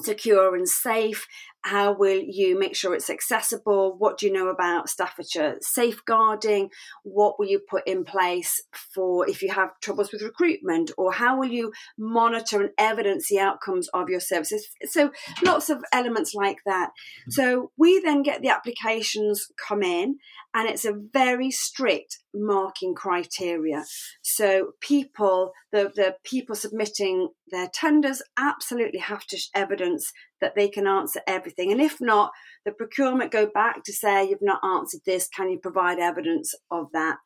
secure 0.00 0.54
and 0.54 0.68
safe 0.68 1.26
How 1.66 1.90
will 1.90 2.22
you 2.24 2.56
make 2.56 2.76
sure 2.76 2.94
it's 2.94 3.10
accessible? 3.10 3.96
What 3.98 4.18
do 4.18 4.26
you 4.26 4.32
know 4.32 4.46
about 4.46 4.88
Staffordshire 4.88 5.56
safeguarding? 5.60 6.70
What 7.02 7.40
will 7.40 7.46
you 7.46 7.58
put 7.58 7.88
in 7.88 8.04
place 8.04 8.62
for 8.72 9.28
if 9.28 9.42
you 9.42 9.50
have 9.50 9.70
troubles 9.80 10.12
with 10.12 10.22
recruitment? 10.22 10.92
Or 10.96 11.12
how 11.12 11.36
will 11.36 11.48
you 11.48 11.72
monitor 11.98 12.60
and 12.60 12.70
evidence 12.78 13.28
the 13.28 13.40
outcomes 13.40 13.88
of 13.88 14.08
your 14.08 14.20
services? 14.20 14.68
So 14.84 15.10
lots 15.44 15.68
of 15.68 15.82
elements 15.92 16.34
like 16.34 16.58
that. 16.66 16.90
Hmm. 17.24 17.30
So 17.32 17.70
we 17.76 17.98
then 17.98 18.22
get 18.22 18.42
the 18.42 18.50
applications 18.50 19.48
come 19.58 19.82
in 19.82 20.18
and 20.54 20.68
it's 20.68 20.84
a 20.84 20.94
very 21.12 21.50
strict 21.50 22.18
marking 22.32 22.94
criteria. 22.94 23.84
So 24.22 24.72
people, 24.80 25.52
the, 25.72 25.90
the 25.94 26.16
people 26.22 26.54
submitting 26.54 27.30
their 27.50 27.68
tenders 27.68 28.22
absolutely 28.38 29.00
have 29.00 29.24
to 29.26 29.38
evidence 29.54 30.12
that 30.40 30.54
they 30.54 30.68
can 30.68 30.86
answer 30.86 31.20
everything. 31.26 31.72
And 31.72 31.80
if 31.80 32.00
not, 32.00 32.32
the 32.64 32.72
procurement 32.72 33.32
go 33.32 33.46
back 33.46 33.84
to 33.84 33.92
say, 33.92 34.28
you've 34.28 34.42
not 34.42 34.64
answered 34.64 35.00
this, 35.06 35.28
can 35.28 35.50
you 35.50 35.58
provide 35.58 35.98
evidence 35.98 36.54
of 36.70 36.88
that? 36.92 37.16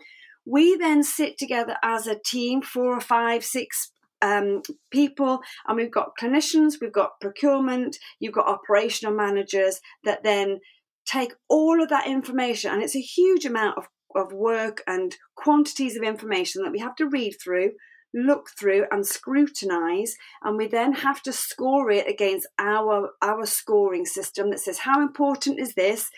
We 0.46 0.76
then 0.76 1.02
sit 1.02 1.38
together 1.38 1.76
as 1.82 2.06
a 2.06 2.18
team, 2.24 2.62
four 2.62 2.96
or 2.96 3.00
five, 3.00 3.44
six 3.44 3.92
um, 4.22 4.62
people, 4.90 5.40
and 5.66 5.76
we've 5.76 5.90
got 5.90 6.16
clinicians, 6.20 6.74
we've 6.80 6.92
got 6.92 7.20
procurement, 7.20 7.96
you've 8.18 8.34
got 8.34 8.48
operational 8.48 9.14
managers 9.14 9.80
that 10.04 10.22
then 10.22 10.60
take 11.06 11.32
all 11.48 11.82
of 11.82 11.88
that 11.88 12.06
information, 12.06 12.72
and 12.72 12.82
it's 12.82 12.96
a 12.96 13.00
huge 13.00 13.44
amount 13.44 13.78
of, 13.78 13.86
of 14.14 14.32
work 14.32 14.82
and 14.86 15.16
quantities 15.36 15.96
of 15.96 16.02
information 16.02 16.62
that 16.62 16.72
we 16.72 16.78
have 16.78 16.96
to 16.96 17.08
read 17.08 17.34
through, 17.42 17.72
look 18.14 18.50
through, 18.58 18.86
and 18.90 19.06
scrutinize, 19.06 20.16
and 20.42 20.56
we 20.56 20.66
then 20.66 20.92
have 20.92 21.22
to 21.22 21.32
score 21.32 21.90
it 21.90 22.08
against 22.08 22.46
our 22.58 23.10
our 23.22 23.46
scoring 23.46 24.06
system 24.06 24.50
that 24.50 24.60
says 24.60 24.78
how 24.80 25.00
important 25.00 25.60
is 25.60 25.74
this. 25.74 26.10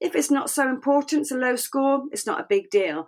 If 0.00 0.14
it's 0.14 0.30
not 0.30 0.48
so 0.48 0.68
important, 0.68 1.22
it's 1.22 1.30
a 1.30 1.36
low 1.36 1.56
score, 1.56 2.04
it's 2.12 2.26
not 2.26 2.40
a 2.40 2.46
big 2.48 2.70
deal 2.70 3.06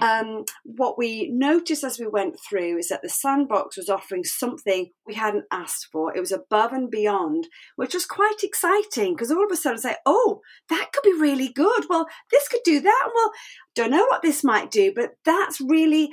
um, 0.00 0.44
what 0.64 0.96
we 0.96 1.28
noticed 1.30 1.84
as 1.84 1.98
we 1.98 2.06
went 2.06 2.38
through 2.40 2.78
is 2.78 2.88
that 2.88 3.02
the 3.02 3.08
sandbox 3.08 3.76
was 3.76 3.88
offering 3.88 4.24
something 4.24 4.90
we 5.06 5.14
hadn't 5.14 5.44
asked 5.50 5.88
for. 5.92 6.16
It 6.16 6.20
was 6.20 6.32
above 6.32 6.72
and 6.72 6.90
beyond, 6.90 7.48
which 7.76 7.94
was 7.94 8.06
quite 8.06 8.42
exciting 8.42 9.14
because 9.14 9.30
all 9.30 9.44
of 9.44 9.52
a 9.52 9.56
sudden 9.56 9.78
say, 9.78 9.96
oh, 10.06 10.40
that 10.68 10.90
could 10.92 11.02
be 11.02 11.18
really 11.18 11.52
good. 11.52 11.84
Well, 11.88 12.06
this 12.30 12.48
could 12.48 12.62
do 12.64 12.80
that. 12.80 13.10
Well, 13.14 13.32
don't 13.74 13.90
know 13.90 14.06
what 14.06 14.22
this 14.22 14.44
might 14.44 14.70
do, 14.70 14.92
but 14.94 15.12
that's 15.24 15.60
really 15.60 16.10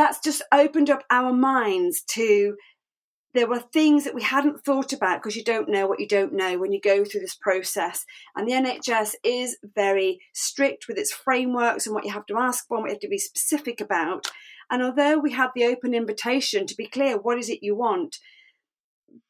that's 0.00 0.18
just 0.18 0.40
opened 0.50 0.88
up 0.88 1.04
our 1.10 1.30
minds 1.30 2.00
to 2.00 2.56
there 3.34 3.46
were 3.46 3.60
things 3.60 4.04
that 4.04 4.14
we 4.14 4.22
hadn't 4.22 4.64
thought 4.64 4.94
about 4.94 5.20
because 5.20 5.36
you 5.36 5.44
don't 5.44 5.68
know 5.68 5.86
what 5.86 6.00
you 6.00 6.08
don't 6.08 6.32
know 6.32 6.58
when 6.58 6.72
you 6.72 6.80
go 6.80 7.04
through 7.04 7.20
this 7.20 7.34
process. 7.34 8.06
And 8.34 8.48
the 8.48 8.54
NHS 8.54 9.14
is 9.22 9.58
very 9.74 10.20
strict 10.32 10.88
with 10.88 10.96
its 10.96 11.12
frameworks 11.12 11.86
and 11.86 11.94
what 11.94 12.04
you 12.04 12.12
have 12.12 12.24
to 12.26 12.38
ask 12.38 12.66
for 12.66 12.78
and 12.78 12.84
what 12.84 12.88
you 12.88 12.94
have 12.94 13.00
to 13.00 13.08
be 13.08 13.18
specific 13.18 13.80
about. 13.80 14.26
And 14.70 14.82
although 14.82 15.18
we 15.18 15.32
had 15.32 15.50
the 15.54 15.66
open 15.66 15.92
invitation 15.92 16.66
to 16.66 16.74
be 16.74 16.86
clear, 16.86 17.18
what 17.18 17.38
is 17.38 17.50
it 17.50 17.62
you 17.62 17.76
want? 17.76 18.18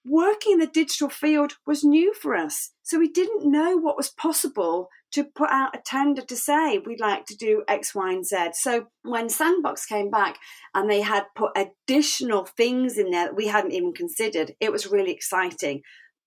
Working 0.07 0.55
in 0.55 0.59
the 0.61 0.67
digital 0.67 1.11
field 1.11 1.55
was 1.67 1.85
new 1.85 2.15
for 2.15 2.35
us. 2.35 2.71
So 2.83 2.99
we 2.99 3.09
didn't 3.09 3.51
know 3.51 3.77
what 3.77 3.97
was 3.97 4.11
possible 4.11 4.89
to 5.13 5.25
put 5.25 5.51
out 5.51 5.77
a 5.77 5.83
tender 5.85 6.23
to 6.23 6.37
say 6.37 6.79
we'd 6.79 7.01
like 7.01 7.27
to 7.27 7.37
do 7.37 7.65
X, 7.69 7.95
Y, 7.95 8.13
and 8.13 8.25
Z. 8.25 8.51
So 8.55 8.87
when 9.03 9.29
Sandbox 9.29 9.85
came 9.85 10.11
back 10.11 10.39
and 10.75 10.89
they 10.89 11.03
had 11.03 11.25
put 11.37 11.53
additional 11.57 12.47
things 12.47 12.97
in 12.97 13.11
there 13.11 13.27
that 13.27 13.37
we 13.37 13.49
hadn't 13.49 13.73
even 13.73 13.93
considered, 13.93 14.53
it 14.61 14.73
was 14.73 14.87
really 14.87 15.13
exciting. 15.13 15.83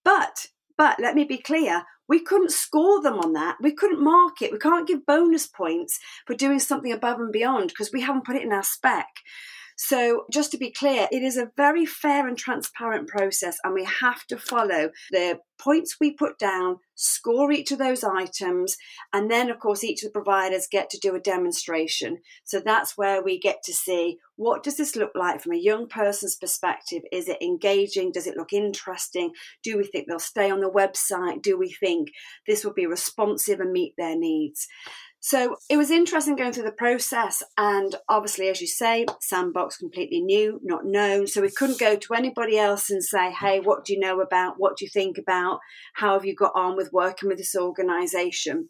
But 0.06 0.48
but 0.78 1.00
let 1.00 1.16
me 1.16 1.24
be 1.24 1.38
clear, 1.38 1.84
we 2.08 2.20
couldn't 2.20 2.52
score 2.52 3.02
them 3.02 3.20
on 3.20 3.34
that. 3.34 3.58
We 3.62 3.74
couldn't 3.74 4.04
mark 4.04 4.42
it. 4.42 4.52
We 4.52 4.60
can't 4.60 4.88
give 4.88 5.06
bonus 5.06 5.48
points 5.48 6.00
for 6.26 6.36
doing 6.36 6.60
something 6.60 6.92
above 6.92 7.20
and 7.20 7.32
beyond 7.32 7.70
because 7.70 7.92
we 7.94 8.02
haven't 8.02 8.26
put 8.26 8.36
it 8.36 8.44
in 8.44 8.52
our 8.52 8.64
spec. 8.64 9.08
So, 9.78 10.26
just 10.32 10.52
to 10.52 10.58
be 10.58 10.72
clear, 10.72 11.08
it 11.12 11.24
is 11.24 11.38
a 11.38 11.52
very 11.58 11.86
fair 11.86 12.28
and 12.28 12.38
transparent 12.38 13.08
process, 13.08 13.58
and 13.64 13.74
we 13.74 13.86
have 13.86 14.26
to 14.28 14.38
follow 14.38 14.92
the 15.12 15.40
points 15.60 15.98
we 16.00 16.12
put 16.12 16.38
down, 16.38 16.78
score 16.96 17.52
each 17.52 17.72
of 17.72 17.80
those 17.80 18.04
items, 18.04 18.76
and 19.14 19.32
then, 19.32 19.50
of 19.50 19.60
course, 19.60 19.84
each 19.84 20.04
of 20.04 20.10
the 20.10 20.20
providers 20.20 20.68
get 20.70 20.90
to 20.90 21.00
do 21.00 21.16
a 21.16 21.20
demonstration. 21.20 22.18
So 22.44 22.60
that's 22.60 22.98
where 22.98 23.24
we 23.24 23.40
get 23.40 23.64
to 23.64 23.74
see 23.74 24.18
what 24.36 24.64
does 24.64 24.78
this 24.78 24.96
look 24.96 25.12
like 25.16 25.42
from 25.42 25.54
a 25.54 25.58
young 25.58 25.88
person's 25.88 26.36
perspective? 26.36 27.04
Is 27.12 27.28
it 27.30 27.42
engaging? 27.42 28.12
Does 28.12 28.28
it 28.28 28.36
look 28.36 28.52
interesting? 28.52 29.32
Do 29.64 29.78
we 29.78 29.86
think 29.86 30.08
they'll 30.08 30.20
stay 30.20 30.50
on 30.50 30.60
the 30.60 30.72
website? 30.72 31.42
Do 31.42 31.58
we 31.58 31.72
think 31.72 32.10
this 32.48 32.66
will 32.66 32.74
be 32.74 32.88
responsive 32.88 33.60
and 33.60 33.72
meet 33.72 33.94
their 33.98 34.18
needs? 34.18 34.68
So 35.26 35.56
it 35.70 35.78
was 35.78 35.90
interesting 35.90 36.36
going 36.36 36.52
through 36.52 36.66
the 36.66 36.74
process. 36.74 37.42
And 37.58 37.96
obviously, 38.10 38.50
as 38.50 38.60
you 38.60 38.68
say, 38.68 39.06
Sandbox 39.22 39.78
completely 39.78 40.20
new, 40.20 40.60
not 40.62 40.86
known. 40.86 41.28
So 41.28 41.42
we 41.42 41.50
couldn't 41.50 41.80
go 41.80 41.96
to 41.96 42.14
anybody 42.14 42.60
else 42.60 42.90
and 42.90 43.02
say, 43.02 43.32
hey, 43.32 43.62
what 43.62 43.86
do 43.86 43.94
you 43.94 44.02
know 44.02 44.20
about? 44.20 44.56
What 44.58 44.76
do 44.76 44.84
you 44.84 44.92
think 44.94 45.18
about? 45.18 45.60
How 45.94 46.16
have 46.16 46.26
you 46.26 46.36
got 46.36 46.52
on 46.56 46.76
with 46.76 46.92
working 46.92 47.30
with 47.30 47.38
this 47.38 47.56
organization? 47.56 48.68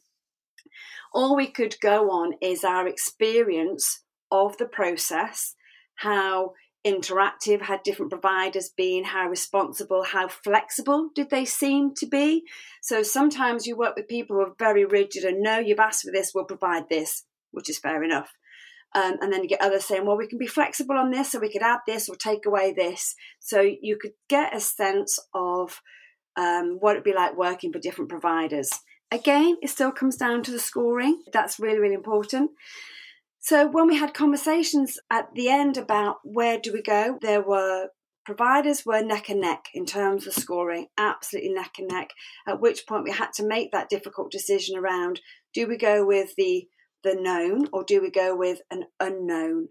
All 1.12 1.36
we 1.36 1.48
could 1.48 1.76
go 1.82 2.12
on 2.12 2.34
is 2.40 2.64
our 2.64 2.88
experience 2.88 4.04
of 4.30 4.56
the 4.58 4.68
process, 4.68 5.56
how 5.96 6.52
interactive 6.86 7.62
had 7.62 7.82
different 7.84 8.12
providers 8.12 8.70
been 8.75 9.06
how 9.06 9.28
responsible 9.30 10.04
how 10.04 10.28
flexible 10.28 11.10
did 11.16 11.30
they 11.30 11.46
seem 11.46 11.94
to 11.96 12.06
be? 12.06 12.44
So 12.82 13.04
sometimes 13.04 13.66
you 13.66 13.78
work 13.78 13.96
with 13.96 14.10
people 14.10 14.36
who 14.36 14.42
are 14.44 14.56
very 14.60 14.84
rigid 14.84 15.24
and 15.24 15.42
no 15.42 15.60
you've 15.60 15.80
asked 15.80 16.04
for 16.04 16.12
this 16.12 16.32
we'll 16.34 16.44
provide 16.44 16.90
this 16.90 17.24
which 17.52 17.70
is 17.70 17.80
fair 17.80 18.04
enough. 18.04 18.34
Um, 18.96 19.16
and 19.22 19.32
then 19.32 19.42
you 19.42 19.50
get 19.50 19.62
others 19.62 19.86
saying 19.86 20.06
well 20.06 20.18
we 20.18 20.28
can 20.28 20.38
be 20.38 20.48
flexible 20.48 20.98
on 20.98 21.10
this 21.10 21.32
so 21.32 21.40
we 21.40 21.52
could 21.52 21.62
add 21.62 21.80
this 21.88 22.10
or 22.10 22.16
take 22.16 22.46
away 22.46 22.74
this. 22.74 23.16
So 23.40 23.62
you 23.62 23.98
could 23.98 24.13
get 24.28 24.56
a 24.56 24.60
sense 24.60 25.20
of 25.34 25.82
um, 26.36 26.78
what 26.80 26.94
it'd 26.94 27.04
be 27.04 27.13
like 27.13 27.38
working 27.38 27.72
for 27.72 27.80
different 27.80 28.10
providers. 28.10 28.70
Again 29.10 29.56
it 29.62 29.70
still 29.70 29.92
comes 29.94 30.18
down 30.18 30.44
to 30.44 30.52
the 30.52 30.60
scoring. 30.60 31.24
That's 31.32 31.60
really 31.60 31.80
really 31.80 31.96
important 31.96 32.52
so 33.44 33.68
when 33.68 33.88
we 33.88 33.98
had 33.98 34.14
conversations 34.14 34.98
at 35.12 35.28
the 35.36 35.50
end 35.50 35.76
about 35.76 36.20
where 36.24 36.58
do 36.58 36.72
we 36.72 36.82
go, 36.82 37.18
there 37.22 37.42
were 37.42 37.90
providers 38.26 38.86
were 38.86 39.04
neck 39.04 39.28
and 39.28 39.42
neck 39.42 39.66
in 39.74 39.86
terms 39.86 40.26
of 40.26 40.34
scoring, 40.34 40.88
absolutely 40.98 41.52
neck 41.52 41.74
and 41.78 41.90
neck. 41.90 42.12
At 42.48 42.62
which 42.62 42.88
point 42.88 43.04
we 43.04 43.12
had 43.12 43.34
to 43.34 43.46
make 43.46 43.74
that 43.74 43.90
difficult 43.90 44.32
decision 44.32 44.78
around 44.78 45.20
do 45.54 45.68
we 45.68 45.76
go 45.76 46.06
with 46.06 46.34
the 46.38 46.70
the 47.04 47.16
known 47.16 47.68
or 47.74 47.84
do 47.84 48.02
we 48.02 48.10
go 48.10 48.34
with 48.34 48.60
an 48.72 48.86
unknown? 49.02 49.68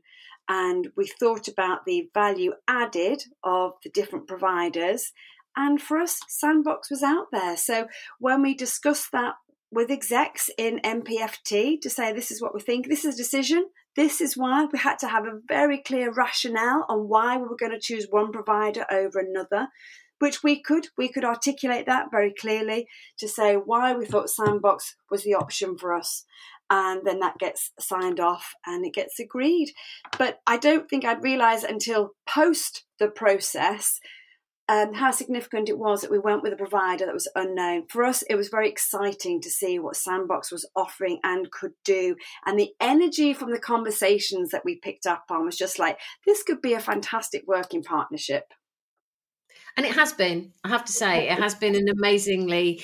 And 0.50 0.88
we 0.94 1.06
thought 1.06 1.48
about 1.48 1.86
the 1.86 2.10
value 2.12 2.52
added 2.68 3.22
of 3.42 3.72
the 3.82 3.88
different 3.88 4.28
providers. 4.28 5.12
And 5.56 5.80
for 5.80 5.96
us, 5.96 6.20
Sandbox 6.28 6.90
was 6.90 7.02
out 7.02 7.28
there. 7.32 7.56
So 7.56 7.86
when 8.18 8.42
we 8.42 8.52
discussed 8.52 9.12
that 9.12 9.36
with 9.72 9.90
execs 9.90 10.50
in 10.58 10.80
MPFT 10.84 11.80
to 11.80 11.90
say 11.90 12.12
this 12.12 12.30
is 12.30 12.42
what 12.42 12.54
we 12.54 12.60
think, 12.60 12.86
this 12.86 13.04
is 13.04 13.14
a 13.14 13.16
decision. 13.16 13.64
This 13.96 14.20
is 14.20 14.36
why 14.36 14.66
we 14.70 14.78
had 14.78 14.98
to 15.00 15.08
have 15.08 15.24
a 15.24 15.40
very 15.48 15.78
clear 15.78 16.12
rationale 16.12 16.84
on 16.88 17.08
why 17.08 17.36
we 17.38 17.44
were 17.44 17.56
going 17.56 17.72
to 17.72 17.80
choose 17.80 18.06
one 18.08 18.32
provider 18.32 18.84
over 18.90 19.18
another, 19.18 19.68
which 20.18 20.42
we 20.42 20.62
could. 20.62 20.88
We 20.96 21.10
could 21.10 21.24
articulate 21.24 21.86
that 21.86 22.10
very 22.10 22.32
clearly 22.38 22.86
to 23.18 23.28
say 23.28 23.54
why 23.54 23.94
we 23.94 24.06
thought 24.06 24.30
Sandbox 24.30 24.96
was 25.10 25.24
the 25.24 25.34
option 25.34 25.76
for 25.76 25.94
us. 25.94 26.24
And 26.70 27.02
then 27.04 27.20
that 27.20 27.38
gets 27.38 27.72
signed 27.78 28.20
off 28.20 28.54
and 28.66 28.84
it 28.86 28.94
gets 28.94 29.18
agreed. 29.18 29.72
But 30.18 30.40
I 30.46 30.56
don't 30.56 30.88
think 30.88 31.04
I'd 31.04 31.22
realise 31.22 31.64
until 31.64 32.12
post 32.26 32.84
the 32.98 33.08
process 33.08 34.00
um, 34.72 34.94
how 34.94 35.10
significant 35.10 35.68
it 35.68 35.78
was 35.78 36.00
that 36.00 36.10
we 36.10 36.18
went 36.18 36.42
with 36.42 36.54
a 36.54 36.56
provider 36.56 37.04
that 37.04 37.12
was 37.12 37.28
unknown. 37.34 37.84
For 37.88 38.04
us, 38.04 38.22
it 38.22 38.36
was 38.36 38.48
very 38.48 38.70
exciting 38.70 39.38
to 39.42 39.50
see 39.50 39.78
what 39.78 39.96
Sandbox 39.96 40.50
was 40.50 40.66
offering 40.74 41.20
and 41.22 41.50
could 41.50 41.74
do. 41.84 42.16
And 42.46 42.58
the 42.58 42.70
energy 42.80 43.34
from 43.34 43.50
the 43.50 43.58
conversations 43.58 44.50
that 44.50 44.64
we 44.64 44.76
picked 44.76 45.04
up 45.04 45.24
on 45.30 45.44
was 45.44 45.58
just 45.58 45.78
like, 45.78 45.98
this 46.24 46.42
could 46.42 46.62
be 46.62 46.72
a 46.72 46.80
fantastic 46.80 47.42
working 47.46 47.82
partnership. 47.82 48.54
And 49.76 49.84
it 49.84 49.92
has 49.92 50.14
been, 50.14 50.52
I 50.64 50.68
have 50.68 50.86
to 50.86 50.92
say, 50.92 51.28
it 51.28 51.38
has 51.38 51.54
been 51.54 51.74
an 51.74 51.90
amazingly 51.90 52.82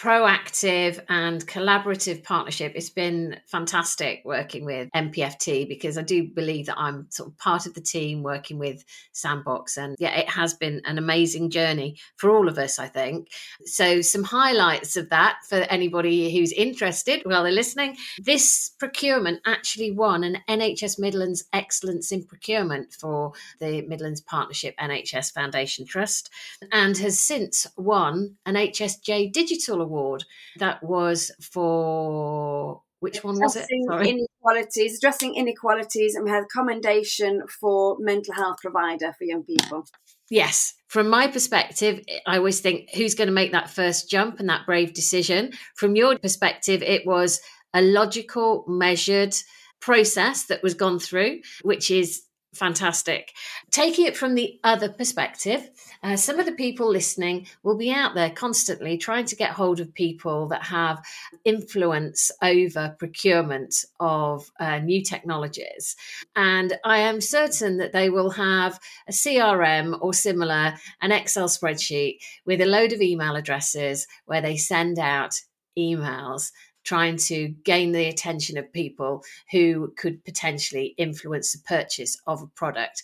proactive 0.00 0.98
and 1.10 1.46
collaborative 1.46 2.24
partnership. 2.24 2.72
It's 2.74 2.88
been 2.88 3.38
fantastic 3.46 4.22
working 4.24 4.64
with 4.64 4.88
MPFT 4.96 5.68
because 5.68 5.98
I 5.98 6.02
do 6.02 6.26
believe 6.26 6.66
that 6.66 6.78
I'm 6.78 7.06
sort 7.10 7.28
of 7.28 7.36
part 7.36 7.66
of 7.66 7.74
the 7.74 7.82
team 7.82 8.22
working 8.22 8.58
with 8.58 8.82
Sandbox. 9.12 9.76
And 9.76 9.96
yeah, 9.98 10.18
it 10.18 10.30
has 10.30 10.54
been 10.54 10.80
an 10.86 10.96
amazing 10.96 11.50
journey 11.50 11.98
for 12.16 12.30
all 12.30 12.48
of 12.48 12.56
us, 12.56 12.78
I 12.78 12.86
think. 12.86 13.28
So, 13.66 14.00
some 14.00 14.24
highlights 14.24 14.96
of 14.96 15.10
that 15.10 15.40
for 15.46 15.56
anybody 15.56 16.34
who's 16.34 16.52
interested 16.52 17.20
while 17.26 17.42
they're 17.42 17.52
listening. 17.52 17.98
This 18.18 18.70
procurement 18.78 19.40
actually 19.44 19.90
won 19.90 20.24
an 20.24 20.38
NHS 20.48 20.98
Midlands 20.98 21.44
Excellence 21.52 22.10
in 22.10 22.24
Procurement 22.24 22.94
for 22.94 23.32
the 23.58 23.82
Midlands 23.82 24.22
Partnership 24.22 24.74
NHS 24.80 25.34
Foundation 25.34 25.84
Trust 25.84 26.30
and 26.72 26.96
has 26.96 27.20
since 27.20 27.66
won 27.76 28.36
an 28.46 28.54
HSJ 28.54 29.30
Digital 29.30 29.82
Award 29.82 29.89
award. 29.90 30.24
That 30.58 30.82
was 30.82 31.30
for 31.40 32.82
which 33.00 33.24
one 33.24 33.40
was 33.40 33.56
it? 33.56 33.66
Sorry. 33.86 34.10
Inequalities, 34.10 34.98
addressing 34.98 35.34
inequalities, 35.34 36.14
and 36.14 36.24
we 36.24 36.30
had 36.30 36.44
a 36.44 36.46
commendation 36.46 37.42
for 37.60 37.96
mental 37.98 38.34
health 38.34 38.58
provider 38.60 39.14
for 39.18 39.24
young 39.24 39.42
people. 39.42 39.84
Yes, 40.30 40.74
from 40.86 41.08
my 41.08 41.26
perspective, 41.26 42.04
I 42.26 42.36
always 42.36 42.60
think 42.60 42.90
who's 42.94 43.14
going 43.14 43.28
to 43.28 43.34
make 43.34 43.52
that 43.52 43.70
first 43.70 44.08
jump 44.08 44.38
and 44.38 44.48
that 44.48 44.66
brave 44.66 44.92
decision. 44.92 45.52
From 45.74 45.96
your 45.96 46.16
perspective, 46.18 46.82
it 46.82 47.06
was 47.06 47.40
a 47.74 47.82
logical, 47.82 48.64
measured 48.68 49.34
process 49.80 50.44
that 50.46 50.62
was 50.62 50.74
gone 50.74 50.98
through, 50.98 51.40
which 51.62 51.90
is 51.90 52.22
fantastic. 52.54 53.32
Taking 53.70 54.06
it 54.06 54.16
from 54.16 54.34
the 54.34 54.58
other 54.64 54.88
perspective, 54.88 55.70
uh, 56.02 56.16
some 56.16 56.38
of 56.38 56.46
the 56.46 56.52
people 56.52 56.90
listening 56.90 57.46
will 57.62 57.76
be 57.76 57.92
out 57.92 58.14
there 58.14 58.30
constantly 58.30 58.98
trying 58.98 59.24
to 59.26 59.36
get 59.36 59.50
hold 59.50 59.80
of 59.80 59.94
people 59.94 60.48
that 60.48 60.64
have 60.64 61.02
influence 61.44 62.30
over 62.42 62.96
procurement 62.98 63.84
of 64.00 64.50
uh, 64.58 64.78
new 64.78 65.02
technologies. 65.02 65.96
And 66.34 66.76
I 66.84 66.98
am 66.98 67.20
certain 67.20 67.76
that 67.78 67.92
they 67.92 68.10
will 68.10 68.30
have 68.30 68.80
a 69.08 69.12
CRM 69.12 69.98
or 70.00 70.12
similar, 70.12 70.74
an 71.00 71.12
Excel 71.12 71.48
spreadsheet 71.48 72.18
with 72.44 72.60
a 72.60 72.66
load 72.66 72.92
of 72.92 73.00
email 73.00 73.36
addresses 73.36 74.06
where 74.26 74.40
they 74.40 74.56
send 74.56 74.98
out 74.98 75.34
emails 75.78 76.50
trying 76.84 77.16
to 77.16 77.48
gain 77.64 77.92
the 77.92 78.08
attention 78.08 78.58
of 78.58 78.72
people 78.72 79.22
who 79.50 79.92
could 79.96 80.24
potentially 80.24 80.94
influence 80.96 81.52
the 81.52 81.62
purchase 81.66 82.20
of 82.26 82.42
a 82.42 82.46
product. 82.46 83.02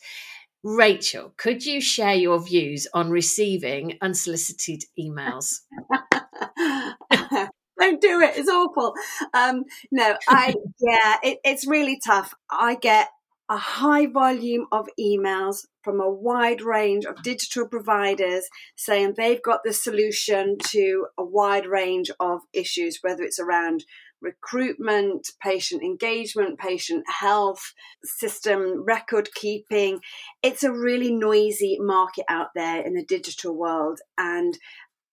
Rachel, 0.63 1.33
could 1.37 1.65
you 1.65 1.81
share 1.81 2.15
your 2.15 2.43
views 2.43 2.89
on 2.93 3.11
receiving 3.11 3.99
unsolicited 4.03 4.83
emails? 4.99 5.61
Don't 7.79 8.01
do 8.01 8.21
it. 8.21 8.37
It's 8.37 8.49
awful. 8.49 8.95
Um, 9.35 9.65
no, 9.93 10.17
I, 10.29 10.55
yeah, 10.81 11.17
it, 11.23 11.39
it's 11.45 11.67
really 11.67 12.01
tough. 12.05 12.35
I 12.51 12.75
get 12.75 13.09
a 13.49 13.57
high 13.57 14.07
volume 14.07 14.67
of 14.73 14.89
emails 14.99 15.67
from 15.83 16.01
a 16.01 16.11
wide 16.11 16.63
range 16.63 17.05
of 17.05 17.23
digital 17.23 17.67
providers 17.67 18.49
saying 18.75 19.15
they've 19.17 19.43
got 19.43 19.61
the 19.65 19.73
solution 19.73 20.57
to 20.59 21.07
a 21.17 21.25
wide 21.25 21.67
range 21.67 22.11
of 22.19 22.41
issues, 22.53 22.99
whether 23.03 23.23
it's 23.23 23.39
around 23.39 23.85
recruitment, 24.21 25.29
patient 25.43 25.83
engagement, 25.83 26.59
patient 26.59 27.05
health, 27.21 27.73
system 28.03 28.83
record 28.85 29.29
keeping. 29.35 30.01
It's 30.43 30.65
a 30.65 30.73
really 30.73 31.13
noisy 31.13 31.77
market 31.79 32.25
out 32.29 32.49
there 32.55 32.81
in 32.81 32.95
the 32.95 33.05
digital 33.05 33.55
world. 33.55 34.01
And 34.19 34.59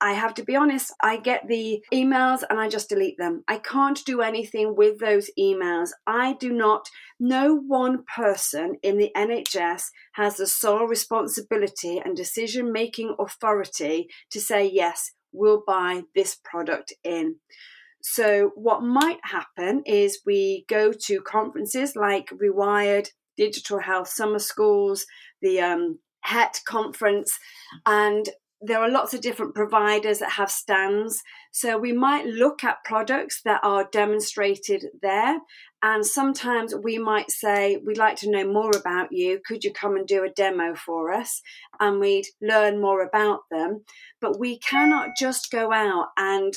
I 0.03 0.11
have 0.11 0.33
to 0.33 0.43
be 0.43 0.57
honest, 0.57 0.93
I 1.01 1.15
get 1.15 1.47
the 1.47 1.81
emails 1.93 2.43
and 2.49 2.59
I 2.59 2.67
just 2.67 2.89
delete 2.89 3.17
them. 3.17 3.45
I 3.47 3.57
can't 3.57 4.03
do 4.03 4.19
anything 4.19 4.75
with 4.75 4.99
those 4.99 5.29
emails. 5.39 5.91
I 6.05 6.33
do 6.41 6.51
not, 6.51 6.89
no 7.21 7.55
one 7.55 8.03
person 8.13 8.75
in 8.83 8.97
the 8.97 9.11
NHS 9.15 9.83
has 10.15 10.35
the 10.35 10.45
sole 10.45 10.87
responsibility 10.87 12.01
and 12.03 12.17
decision 12.17 12.73
making 12.73 13.15
authority 13.17 14.09
to 14.31 14.41
say, 14.41 14.69
yes, 14.69 15.13
we'll 15.31 15.63
buy 15.65 16.01
this 16.13 16.37
product 16.43 16.91
in. 17.05 17.37
So, 18.01 18.51
what 18.55 18.83
might 18.83 19.19
happen 19.23 19.83
is 19.85 20.19
we 20.25 20.65
go 20.67 20.91
to 20.91 21.21
conferences 21.21 21.95
like 21.95 22.27
Rewired, 22.27 23.07
Digital 23.37 23.79
Health 23.79 24.09
Summer 24.09 24.39
Schools, 24.39 25.05
the 25.41 25.61
um, 25.61 25.99
HETT 26.25 26.59
conference, 26.65 27.39
and 27.85 28.27
there 28.65 28.79
are 28.79 28.89
lots 28.89 29.13
of 29.13 29.21
different 29.21 29.53
providers 29.53 30.19
that 30.19 30.31
have 30.31 30.49
stands. 30.49 31.21
So 31.51 31.77
we 31.77 31.91
might 31.91 32.25
look 32.25 32.63
at 32.63 32.83
products 32.85 33.41
that 33.43 33.59
are 33.61 33.89
demonstrated 33.91 34.85
there. 35.01 35.39
And 35.81 36.05
sometimes 36.05 36.73
we 36.73 36.97
might 36.97 37.29
say, 37.29 37.77
We'd 37.85 37.97
like 37.97 38.15
to 38.17 38.31
know 38.31 38.47
more 38.47 38.71
about 38.75 39.11
you. 39.11 39.41
Could 39.45 39.65
you 39.65 39.73
come 39.73 39.97
and 39.97 40.07
do 40.07 40.23
a 40.23 40.29
demo 40.29 40.75
for 40.75 41.11
us? 41.11 41.41
And 41.79 41.99
we'd 41.99 42.27
learn 42.41 42.79
more 42.79 43.03
about 43.03 43.41
them. 43.51 43.83
But 44.21 44.39
we 44.39 44.59
cannot 44.59 45.09
just 45.19 45.51
go 45.51 45.73
out 45.73 46.07
and 46.15 46.53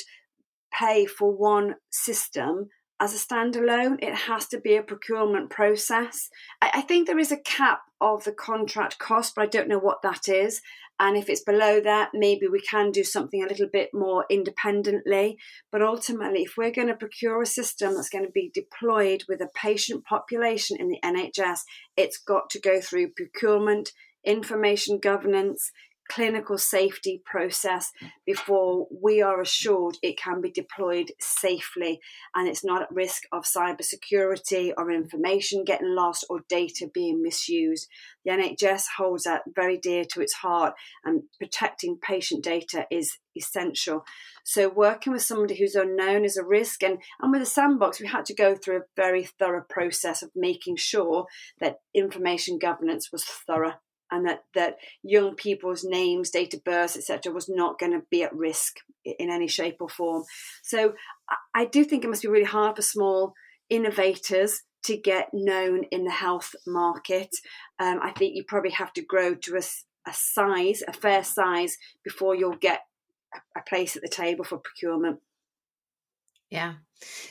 pay 0.73 1.07
for 1.07 1.33
one 1.33 1.75
system 1.90 2.69
as 3.01 3.15
a 3.15 3.19
standalone. 3.19 4.03
It 4.03 4.15
has 4.15 4.47
to 4.49 4.61
be 4.61 4.77
a 4.77 4.83
procurement 4.83 5.51
process. 5.51 6.31
I, 6.63 6.81
think 6.81 7.07
there 7.07 7.19
is 7.19 7.33
a 7.33 7.41
cap 7.41 7.81
of 8.01 8.25
the 8.25 8.33
contract 8.33 8.99
cost, 8.99 9.35
but 9.35 9.43
I 9.43 9.47
don't 9.47 9.69
know 9.69 9.79
what 9.79 10.03
that 10.03 10.29
is. 10.29 10.63
And 10.99 11.17
if 11.17 11.29
it's 11.29 11.43
below 11.43 11.81
that, 11.81 12.11
maybe 12.15 12.47
we 12.47 12.61
can 12.61 12.91
do 12.91 13.05
something 13.05 13.43
a 13.43 13.47
little 13.47 13.69
bit 13.71 13.91
more 13.93 14.25
independently. 14.31 15.37
But 15.71 15.83
ultimately, 15.83 16.43
if 16.43 16.55
we're 16.57 16.71
going 16.71 16.89
to 16.89 16.95
procure 16.95 17.43
a 17.43 17.47
system 17.47 17.95
that's 17.95 18.09
going 18.09 18.25
to 18.25 18.31
be 18.31 18.51
deployed 18.55 19.25
with 19.29 19.43
a 19.43 19.51
patient 19.55 20.05
population 20.07 20.79
in 20.81 20.89
the 20.89 20.99
NHS, 21.05 21.61
it's 21.99 22.17
got 22.17 22.49
to 22.51 22.61
go 22.61 22.81
through 22.81 23.13
procurement, 23.15 23.93
information 24.25 24.99
governance, 24.99 25.71
clinical 26.09 26.59
safety 26.59 27.21
process 27.25 27.92
mm. 28.03 28.11
before 28.25 28.87
we 28.90 29.23
are 29.23 29.40
assured 29.40 29.97
it 30.03 30.19
can 30.19 30.40
be 30.40 30.51
deployed 30.51 31.12
safely 31.21 32.01
and 32.35 32.49
it's 32.49 32.64
not 32.64 32.83
at 32.83 32.92
risk 32.92 33.23
of 33.33 33.45
cybersecurity 33.45 34.73
or 34.77 34.90
information 34.90 35.64
getting 35.64 35.95
lost 35.95 36.25
or 36.29 36.40
data 36.49 36.88
being 36.92 37.23
misused. 37.23 37.88
The 38.25 38.33
NHS 38.33 38.85
holds 38.99 39.25
that 39.25 39.42
very 39.55 39.79
dear 39.79 40.05
to 40.12 40.21
its 40.21 40.35
heart 40.35 40.75
and 41.05 41.23
protecting 41.38 41.99
patient 42.01 42.42
data 42.45 42.87
is 42.90 43.19
essential. 43.37 44.05
So 44.45 44.69
working 44.69 45.12
with 45.12 45.23
somebody 45.23 45.57
who's 45.57 45.75
unknown 45.75 46.25
is 46.25 46.37
a 46.37 46.45
risk 46.45 46.83
and, 46.83 46.99
and 47.21 47.33
with 47.33 47.42
a 47.42 47.47
sandbox 47.47 48.01
we 48.01 48.07
had 48.07 48.25
to 48.27 48.35
go 48.35 48.55
through 48.55 48.79
a 48.79 48.87
very 48.97 49.25
thorough 49.25 49.64
process 49.69 50.23
of 50.23 50.31
making 50.35 50.77
sure 50.77 51.27
that 51.61 51.81
information 51.95 52.59
governance 52.59 53.11
was 53.12 53.25
thorough 53.25 53.75
and 54.11 54.27
that 54.27 54.45
that 54.55 54.77
young 55.03 55.35
people's 55.35 55.85
names, 55.85 56.31
date 56.31 56.55
of 56.55 56.64
birth, 56.64 56.97
etc., 56.97 57.33
was 57.33 57.49
not 57.49 57.79
going 57.79 57.92
to 57.92 58.03
be 58.11 58.23
at 58.23 58.35
risk 58.35 58.77
in 59.05 59.31
any 59.31 59.49
shape 59.49 59.77
or 59.81 59.88
form. 59.88 60.25
So 60.62 60.95
I 61.55 61.64
do 61.64 61.85
think 61.85 62.05
it 62.05 62.09
must 62.09 62.23
be 62.23 62.29
really 62.29 62.45
hard 62.45 62.77
for 62.77 62.83
small 62.83 63.35
innovators 63.69 64.62
to 64.85 64.97
get 64.97 65.29
known 65.33 65.85
in 65.90 66.05
the 66.05 66.12
health 66.12 66.55
market. 66.66 67.31
Um, 67.79 67.99
I 68.03 68.12
think 68.12 68.37
you 68.37 68.45
probably 68.45 68.71
have 68.71 68.92
to 68.95 69.03
grow 69.03 69.35
to 69.35 69.57
a, 69.57 69.62
a 70.09 70.12
size, 70.12 70.83
a 70.87 70.92
fair 70.92 71.25
size, 71.25 71.77
before 72.05 72.37
you'll 72.37 72.57
get 72.57 72.83
a 73.57 73.61
place 73.69 73.97
at 73.97 74.03
the 74.03 74.09
table 74.09 74.45
for 74.45 74.59
procurement. 74.59 75.19
Yeah. 76.51 76.75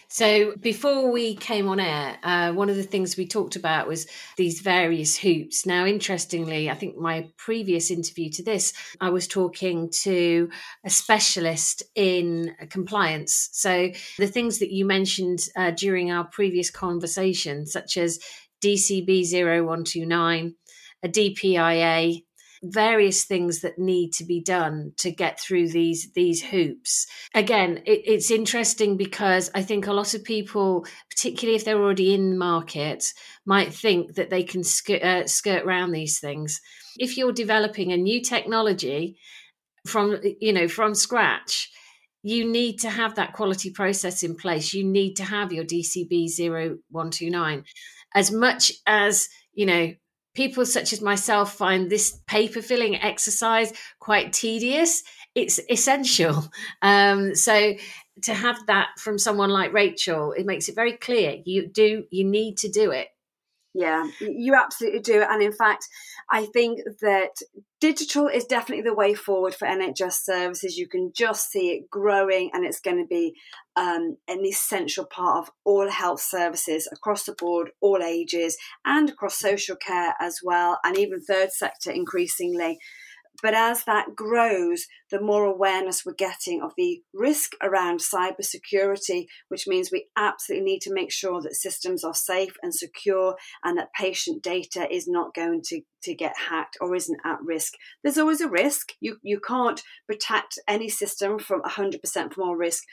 So 0.10 0.56
before 0.58 1.12
we 1.12 1.36
came 1.36 1.68
on 1.68 1.80
air, 1.80 2.18
uh, 2.24 2.54
one 2.54 2.70
of 2.70 2.76
the 2.76 2.84
things 2.84 3.18
we 3.18 3.28
talked 3.28 3.56
about 3.56 3.88
was 3.88 4.08
these 4.38 4.62
various 4.62 5.18
hoops. 5.18 5.66
Now, 5.66 5.86
interestingly, 5.86 6.70
I 6.70 6.76
think 6.76 6.98
my 6.98 7.30
previous 7.38 7.90
interview 7.90 8.30
to 8.32 8.44
this, 8.44 8.74
I 9.02 9.10
was 9.10 9.28
talking 9.28 9.90
to 10.04 10.50
a 10.86 10.90
specialist 10.90 11.84
in 11.96 12.56
compliance. 12.70 13.50
So 13.54 13.90
the 14.18 14.28
things 14.28 14.60
that 14.60 14.72
you 14.72 14.86
mentioned 14.86 15.48
uh, 15.56 15.72
during 15.72 16.12
our 16.12 16.26
previous 16.26 16.70
conversation, 16.70 17.66
such 17.66 17.98
as 17.98 18.20
DCB 18.64 19.26
0129, 19.32 20.56
a 21.04 21.10
DPIA, 21.10 22.24
various 22.72 23.26
things 23.26 23.62
that 23.62 23.78
need 23.78 24.12
to 24.12 24.26
be 24.26 24.42
done 24.42 24.92
to 24.98 25.12
get 25.12 25.40
through 25.40 25.70
these 25.70 26.12
these 26.14 26.44
hoops. 26.44 27.08
Again 27.34 27.82
it, 27.86 28.02
it's 28.06 28.32
interesting 28.32 28.98
because 28.98 29.52
i 29.54 29.62
think 29.62 29.88
a 29.88 29.94
lot 29.94 30.14
of 30.14 30.24
people 30.24 30.86
particularly 31.10 31.56
if 31.56 31.66
they're 31.66 31.82
already 31.82 32.14
in 32.14 32.32
the 32.32 32.38
market 32.38 33.06
might 33.46 33.74
think 33.74 34.16
that 34.16 34.30
they 34.30 34.44
can 34.44 34.64
skirt, 34.64 35.02
uh, 35.02 35.28
skirt 35.28 35.64
around 35.64 35.92
these 35.92 36.20
things. 36.20 36.62
If 36.98 37.18
you're 37.18 37.34
developing 37.34 37.92
a 37.92 37.98
new 37.98 38.22
technology 38.22 39.18
from 39.88 40.20
you 40.40 40.54
know 40.54 40.68
from 40.68 40.96
scratch 40.96 41.70
you 42.24 42.52
need 42.52 42.80
to 42.80 42.90
have 42.90 43.14
that 43.16 43.34
quality 43.34 43.70
process 43.70 44.24
in 44.24 44.36
place. 44.36 44.74
You 44.74 44.84
need 44.84 45.14
to 45.18 45.24
have 45.24 45.54
your 45.54 45.64
dcb 45.64 46.28
0129 46.40 47.64
as 48.16 48.32
much 48.32 48.72
as 48.88 49.30
you 49.54 49.66
know 49.68 49.94
people 50.36 50.66
such 50.66 50.94
as 50.94 51.02
myself 51.02 51.56
find 51.58 51.90
this 51.90 52.20
paper 52.28 52.62
filling 52.62 52.96
exercise 52.98 53.74
quite 54.00 54.32
tedious, 54.34 55.04
it's 55.34 55.60
essential. 55.70 56.46
Um, 56.82 57.34
so 57.34 57.74
to 58.22 58.34
have 58.34 58.58
that 58.68 58.90
from 59.00 59.18
someone 59.18 59.50
like 59.50 59.74
Rachel, 59.74 60.34
it 60.34 60.46
makes 60.46 60.70
it 60.70 60.76
very 60.76 60.94
clear 60.94 61.38
you 61.46 61.68
do 61.68 62.06
you 62.12 62.24
need 62.24 62.58
to 62.58 62.70
do 62.70 62.92
it. 62.92 63.08
Yeah, 63.78 64.08
you 64.22 64.56
absolutely 64.56 65.02
do. 65.02 65.22
And 65.22 65.44
in 65.44 65.52
fact, 65.52 65.90
I 66.32 66.46
think 66.46 66.80
that 67.02 67.32
digital 67.82 68.30
is 68.30 68.46
definitely 68.46 68.84
the 68.84 68.96
way 68.96 69.14
forward 69.14 69.54
for 69.54 69.68
NHS 69.68 70.24
services. 70.24 70.78
You 70.78 70.88
can 70.88 71.12
just 71.14 71.52
see 71.52 71.72
it 71.72 71.90
growing, 71.90 72.52
and 72.54 72.66
it's 72.66 72.80
going 72.80 73.00
to 73.00 73.06
be 73.06 73.34
um, 73.76 74.16
an 74.30 74.46
essential 74.46 75.06
part 75.06 75.40
of 75.40 75.54
all 75.66 75.90
health 75.90 76.22
services 76.22 76.88
across 76.90 77.26
the 77.26 77.36
board, 77.38 77.72
all 77.82 78.02
ages, 78.02 78.56
and 78.86 79.10
across 79.10 79.38
social 79.38 79.76
care 79.76 80.16
as 80.22 80.40
well, 80.42 80.80
and 80.86 80.98
even 80.98 81.20
third 81.20 81.52
sector 81.52 81.92
increasingly. 81.92 82.78
But 83.46 83.54
as 83.54 83.84
that 83.84 84.16
grows, 84.16 84.88
the 85.12 85.22
more 85.22 85.46
awareness 85.46 86.04
we're 86.04 86.14
getting 86.14 86.64
of 86.64 86.72
the 86.78 87.04
risk 87.14 87.52
around 87.62 88.00
cybersecurity, 88.00 89.28
which 89.50 89.68
means 89.68 89.92
we 89.92 90.08
absolutely 90.18 90.66
need 90.66 90.82
to 90.82 90.92
make 90.92 91.12
sure 91.12 91.40
that 91.44 91.54
systems 91.54 92.04
are 92.04 92.16
safe 92.16 92.56
and 92.64 92.74
secure 92.74 93.36
and 93.64 93.78
that 93.78 93.94
patient 93.94 94.42
data 94.42 94.92
is 94.92 95.08
not 95.08 95.36
going 95.36 95.62
to, 95.66 95.82
to 96.02 96.16
get 96.16 96.34
hacked 96.50 96.78
or 96.82 96.96
isn't 96.96 97.20
at 97.24 97.38
risk. 97.44 97.74
There's 98.02 98.18
always 98.18 98.42
a 98.42 98.50
risk. 98.50 98.94
You, 99.00 99.18
you 99.22 99.40
can't 99.40 99.80
protect 100.08 100.58
any 100.68 100.90
system 100.90 101.38
from 101.38 101.62
100% 101.62 102.34
from 102.34 102.44
all 102.44 102.56
risk. 102.56 102.84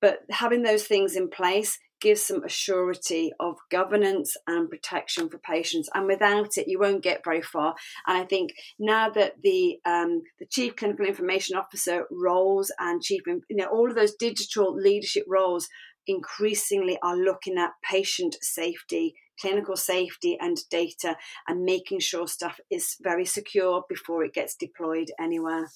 But 0.00 0.20
having 0.30 0.62
those 0.62 0.84
things 0.84 1.14
in 1.14 1.28
place 1.28 1.78
gives 2.04 2.22
some 2.22 2.42
assurity 2.42 3.30
of 3.40 3.56
governance 3.70 4.36
and 4.46 4.68
protection 4.68 5.28
for 5.28 5.38
patients. 5.38 5.88
And 5.94 6.06
without 6.06 6.58
it, 6.58 6.68
you 6.68 6.78
won't 6.78 7.02
get 7.02 7.24
very 7.24 7.40
far. 7.40 7.74
And 8.06 8.18
I 8.18 8.24
think 8.24 8.52
now 8.78 9.08
that 9.10 9.36
the 9.42 9.78
um, 9.86 10.22
the 10.38 10.46
chief 10.46 10.76
clinical 10.76 11.06
information 11.06 11.56
officer 11.56 12.04
roles 12.10 12.70
and 12.78 13.02
chief, 13.02 13.22
you 13.26 13.42
know, 13.50 13.66
all 13.66 13.88
of 13.88 13.96
those 13.96 14.14
digital 14.14 14.76
leadership 14.76 15.24
roles 15.26 15.68
increasingly 16.06 16.98
are 17.02 17.16
looking 17.16 17.56
at 17.58 17.70
patient 17.82 18.36
safety 18.42 19.14
clinical 19.40 19.74
safety 19.76 20.38
and 20.40 20.58
data 20.70 21.16
and 21.48 21.64
making 21.64 21.98
sure 21.98 22.28
stuff 22.28 22.60
is 22.70 22.96
very 23.02 23.24
secure 23.24 23.82
before 23.88 24.22
it 24.22 24.32
gets 24.32 24.54
deployed 24.54 25.10
anywhere. 25.18 25.66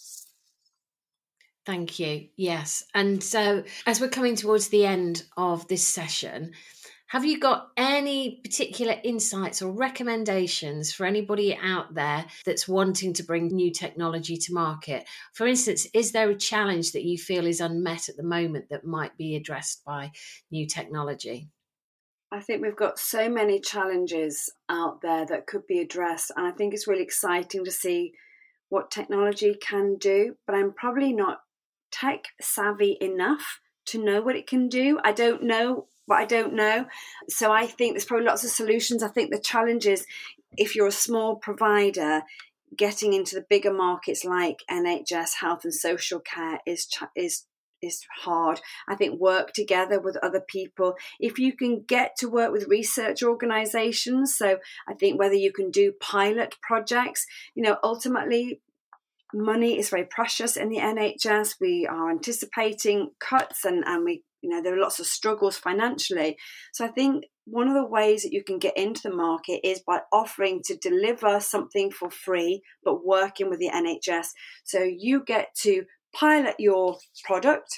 Thank 1.68 1.98
you. 1.98 2.28
Yes. 2.34 2.82
And 2.94 3.22
so, 3.22 3.62
as 3.84 4.00
we're 4.00 4.08
coming 4.08 4.36
towards 4.36 4.68
the 4.68 4.86
end 4.86 5.24
of 5.36 5.68
this 5.68 5.86
session, 5.86 6.52
have 7.08 7.26
you 7.26 7.38
got 7.38 7.68
any 7.76 8.40
particular 8.42 8.96
insights 9.04 9.60
or 9.60 9.70
recommendations 9.70 10.94
for 10.94 11.04
anybody 11.04 11.54
out 11.54 11.92
there 11.92 12.24
that's 12.46 12.66
wanting 12.66 13.12
to 13.12 13.22
bring 13.22 13.48
new 13.48 13.70
technology 13.70 14.38
to 14.38 14.54
market? 14.54 15.06
For 15.34 15.46
instance, 15.46 15.86
is 15.92 16.12
there 16.12 16.30
a 16.30 16.34
challenge 16.34 16.92
that 16.92 17.04
you 17.04 17.18
feel 17.18 17.44
is 17.44 17.60
unmet 17.60 18.08
at 18.08 18.16
the 18.16 18.22
moment 18.22 18.70
that 18.70 18.86
might 18.86 19.18
be 19.18 19.36
addressed 19.36 19.84
by 19.84 20.12
new 20.50 20.66
technology? 20.66 21.50
I 22.32 22.40
think 22.40 22.62
we've 22.62 22.76
got 22.76 22.98
so 22.98 23.28
many 23.28 23.60
challenges 23.60 24.50
out 24.70 25.02
there 25.02 25.26
that 25.26 25.46
could 25.46 25.66
be 25.66 25.80
addressed, 25.80 26.32
and 26.34 26.46
I 26.46 26.52
think 26.52 26.72
it's 26.72 26.88
really 26.88 27.02
exciting 27.02 27.66
to 27.66 27.70
see 27.70 28.14
what 28.70 28.90
technology 28.90 29.54
can 29.54 29.96
do. 29.96 30.36
But 30.46 30.56
I'm 30.56 30.72
probably 30.72 31.12
not 31.12 31.40
tech 31.90 32.24
savvy 32.40 32.96
enough 33.00 33.60
to 33.86 34.02
know 34.02 34.20
what 34.20 34.36
it 34.36 34.46
can 34.46 34.68
do. 34.68 34.98
I 35.02 35.12
don't 35.12 35.42
know 35.42 35.86
what 36.06 36.18
I 36.20 36.24
don't 36.24 36.54
know. 36.54 36.86
So 37.28 37.52
I 37.52 37.66
think 37.66 37.92
there's 37.92 38.04
probably 38.04 38.26
lots 38.26 38.44
of 38.44 38.50
solutions. 38.50 39.02
I 39.02 39.08
think 39.08 39.30
the 39.30 39.38
challenge 39.38 39.86
is 39.86 40.06
if 40.56 40.74
you're 40.74 40.86
a 40.86 40.92
small 40.92 41.36
provider, 41.36 42.22
getting 42.76 43.12
into 43.12 43.34
the 43.34 43.46
bigger 43.48 43.72
markets 43.72 44.24
like 44.24 44.62
NHS, 44.70 45.34
health 45.40 45.64
and 45.64 45.74
social 45.74 46.20
care 46.20 46.60
is 46.66 46.88
is 47.14 47.44
is 47.80 48.04
hard. 48.22 48.60
I 48.88 48.96
think 48.96 49.20
work 49.20 49.52
together 49.52 50.00
with 50.00 50.16
other 50.16 50.40
people. 50.40 50.94
If 51.20 51.38
you 51.38 51.52
can 51.52 51.84
get 51.86 52.16
to 52.16 52.28
work 52.28 52.50
with 52.50 52.66
research 52.66 53.22
organizations, 53.22 54.36
so 54.36 54.58
I 54.88 54.94
think 54.94 55.18
whether 55.18 55.34
you 55.34 55.52
can 55.52 55.70
do 55.70 55.92
pilot 55.92 56.56
projects, 56.60 57.26
you 57.54 57.62
know, 57.62 57.76
ultimately 57.84 58.60
money 59.34 59.78
is 59.78 59.90
very 59.90 60.04
precious 60.04 60.56
in 60.56 60.68
the 60.68 60.78
NHS. 60.78 61.56
We 61.60 61.86
are 61.86 62.10
anticipating 62.10 63.10
cuts 63.20 63.64
and, 63.64 63.84
and 63.86 64.04
we, 64.04 64.24
you 64.40 64.50
know, 64.50 64.62
there 64.62 64.74
are 64.74 64.80
lots 64.80 65.00
of 65.00 65.06
struggles 65.06 65.56
financially. 65.56 66.36
So 66.72 66.84
I 66.84 66.88
think 66.88 67.24
one 67.44 67.68
of 67.68 67.74
the 67.74 67.84
ways 67.84 68.22
that 68.22 68.32
you 68.32 68.44
can 68.44 68.58
get 68.58 68.76
into 68.76 69.02
the 69.02 69.14
market 69.14 69.66
is 69.66 69.80
by 69.80 70.00
offering 70.12 70.62
to 70.64 70.76
deliver 70.76 71.40
something 71.40 71.90
for 71.90 72.10
free, 72.10 72.62
but 72.84 73.04
working 73.04 73.50
with 73.50 73.58
the 73.58 73.70
NHS. 73.70 74.28
So 74.64 74.82
you 74.82 75.24
get 75.24 75.54
to 75.62 75.84
pilot 76.14 76.56
your 76.58 76.98
product 77.24 77.68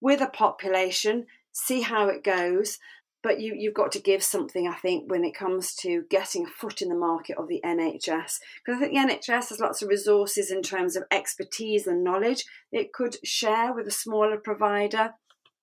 with 0.00 0.20
a 0.20 0.28
population, 0.28 1.26
see 1.52 1.80
how 1.80 2.08
it 2.08 2.22
goes, 2.22 2.78
but 3.24 3.40
you, 3.40 3.54
you've 3.56 3.74
got 3.74 3.90
to 3.92 3.98
give 3.98 4.22
something, 4.22 4.68
I 4.68 4.74
think, 4.74 5.10
when 5.10 5.24
it 5.24 5.34
comes 5.34 5.74
to 5.76 6.04
getting 6.10 6.44
a 6.44 6.50
foot 6.50 6.82
in 6.82 6.90
the 6.90 6.94
market 6.94 7.38
of 7.38 7.48
the 7.48 7.62
NHS. 7.64 8.04
Because 8.04 8.76
I 8.76 8.78
think 8.78 8.92
the 8.92 9.14
NHS 9.14 9.48
has 9.48 9.60
lots 9.60 9.80
of 9.80 9.88
resources 9.88 10.50
in 10.50 10.60
terms 10.60 10.94
of 10.94 11.04
expertise 11.10 11.86
and 11.86 12.04
knowledge 12.04 12.44
it 12.70 12.92
could 12.92 13.16
share 13.24 13.72
with 13.72 13.88
a 13.88 13.90
smaller 13.90 14.36
provider, 14.36 15.14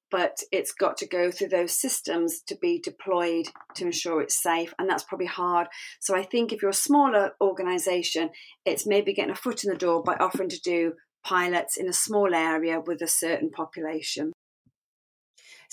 but 0.10 0.40
it's 0.52 0.72
got 0.72 0.98
to 0.98 1.08
go 1.08 1.30
through 1.30 1.50
those 1.50 1.80
systems 1.80 2.42
to 2.48 2.58
be 2.60 2.80
deployed 2.80 3.46
to 3.76 3.86
ensure 3.86 4.22
it's 4.22 4.42
safe. 4.42 4.74
And 4.80 4.90
that's 4.90 5.04
probably 5.04 5.28
hard. 5.28 5.68
So 6.00 6.16
I 6.16 6.24
think 6.24 6.52
if 6.52 6.64
you're 6.64 6.72
a 6.72 6.74
smaller 6.74 7.34
organization, 7.40 8.32
it's 8.66 8.88
maybe 8.88 9.14
getting 9.14 9.32
a 9.32 9.36
foot 9.36 9.64
in 9.64 9.70
the 9.70 9.78
door 9.78 10.02
by 10.02 10.16
offering 10.16 10.50
to 10.50 10.60
do 10.60 10.94
pilots 11.24 11.78
in 11.78 11.88
a 11.88 11.94
small 11.94 12.34
area 12.34 12.82
with 12.84 13.04
a 13.04 13.08
certain 13.08 13.52
population. 13.52 14.34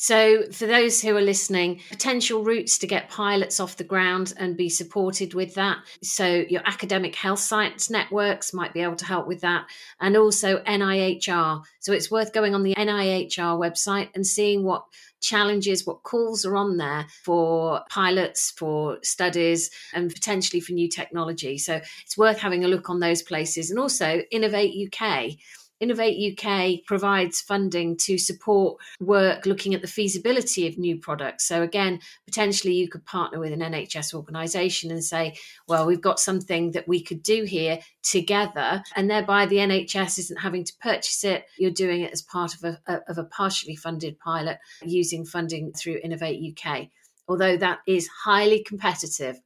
So, 0.01 0.45
for 0.53 0.67
those 0.67 1.03
who 1.03 1.17
are 1.17 1.21
listening, 1.21 1.81
potential 1.91 2.45
routes 2.45 2.79
to 2.79 2.87
get 2.87 3.11
pilots 3.11 3.59
off 3.59 3.79
the 3.79 3.83
ground 3.83 4.33
and 4.37 4.57
be 4.57 4.69
supported 4.69 5.35
with 5.35 5.55
that. 5.55 5.79
So, 6.05 6.45
your 6.49 6.63
academic 6.65 7.17
health 7.17 7.41
science 7.41 7.91
networks 7.91 8.55
might 8.55 8.73
be 8.73 8.81
able 8.81 8.95
to 8.95 9.05
help 9.05 9.27
with 9.27 9.41
that, 9.41 9.67
and 10.01 10.17
also 10.17 10.63
NIHR. 10.63 11.65
So, 11.81 11.93
it's 11.93 12.13
worth 12.13 12.33
going 12.33 12.55
on 12.55 12.63
the 12.63 12.77
NIHR 12.77 13.59
website 13.59 14.11
and 14.15 14.25
seeing 14.25 14.63
what 14.63 14.85
challenges, 15.21 15.85
what 15.85 16.05
calls 16.05 16.47
are 16.47 16.55
on 16.55 16.77
there 16.77 17.07
for 17.25 17.83
pilots, 17.91 18.53
for 18.53 18.99
studies, 19.03 19.69
and 19.93 20.15
potentially 20.15 20.61
for 20.61 20.75
new 20.75 20.89
technology. 20.89 21.59
So, 21.59 21.81
it's 22.05 22.17
worth 22.17 22.39
having 22.39 22.65
a 22.65 22.69
look 22.69 22.89
on 22.89 23.01
those 23.01 23.23
places. 23.23 23.69
And 23.69 23.81
also, 23.81 24.23
Innovate 24.31 24.93
UK 24.93 25.39
Innovate 25.81 26.39
UK 26.39 26.85
provides 26.85 27.41
funding 27.41 27.97
to 27.99 28.19
support 28.19 28.81
work 29.01 29.47
looking 29.47 29.75
at 29.75 29.81
the 29.81 29.87
feasibility 29.87 30.67
of 30.67 30.77
new 30.77 30.99
products. 30.99 31.47
So, 31.47 31.63
again, 31.63 32.01
potentially 32.27 32.75
you 32.75 32.89
could 32.89 33.05
partner 33.05 33.39
with 33.39 33.53
an 33.53 33.61
NHS 33.61 34.15
organisation 34.15 34.91
and 34.91 35.05
say, 35.05 35.37
well, 35.69 35.87
we've 35.87 36.01
got 36.01 36.19
something 36.19 36.73
that 36.73 36.89
we 36.89 37.03
could 37.03 37.23
do 37.23 37.45
here 37.45 37.79
together, 38.03 38.83
and 38.97 39.11
thereby 39.11 39.47
the 39.47 39.57
NHS 39.57 40.19
isn't 40.19 40.41
having 40.41 40.65
to 40.65 40.73
purchase 40.81 41.23
it. 41.25 41.47
You're 41.59 41.71
doing 41.71 42.03
it 42.03 42.13
as 42.13 42.23
part 42.23 42.55
of 42.55 42.65
a, 42.65 43.03
of 43.09 43.19
a 43.19 43.25
partially 43.25 43.77
funded 43.77 44.19
pilot 44.19 44.59
using 44.83 45.25
funding 45.25 45.73
through 45.73 46.01
Innovate 46.03 46.57
UK. 46.57 46.89
Although 47.29 47.59
that 47.59 47.81
is 47.87 48.09
highly 48.09 48.65
competitive, 48.65 49.39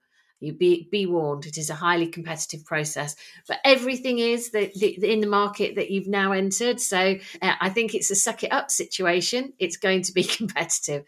you 0.42 0.52
be 0.52 0.88
be 0.90 1.06
warned. 1.06 1.46
It 1.46 1.56
is 1.56 1.70
a 1.70 1.74
highly 1.74 2.08
competitive 2.08 2.64
process, 2.64 3.16
but 3.46 3.58
everything 3.64 4.18
is 4.18 4.50
the, 4.50 4.72
the, 4.74 5.10
in 5.10 5.20
the 5.20 5.26
market 5.26 5.76
that 5.76 5.90
you've 5.90 6.08
now 6.08 6.32
entered. 6.32 6.80
So 6.80 7.16
uh, 7.40 7.52
I 7.60 7.68
think 7.68 7.94
it's 7.94 8.10
a 8.10 8.14
suck 8.14 8.42
it 8.42 8.52
up 8.52 8.70
situation. 8.70 9.52
It's 9.58 9.76
going 9.76 10.02
to 10.02 10.12
be 10.12 10.24
competitive, 10.38 11.04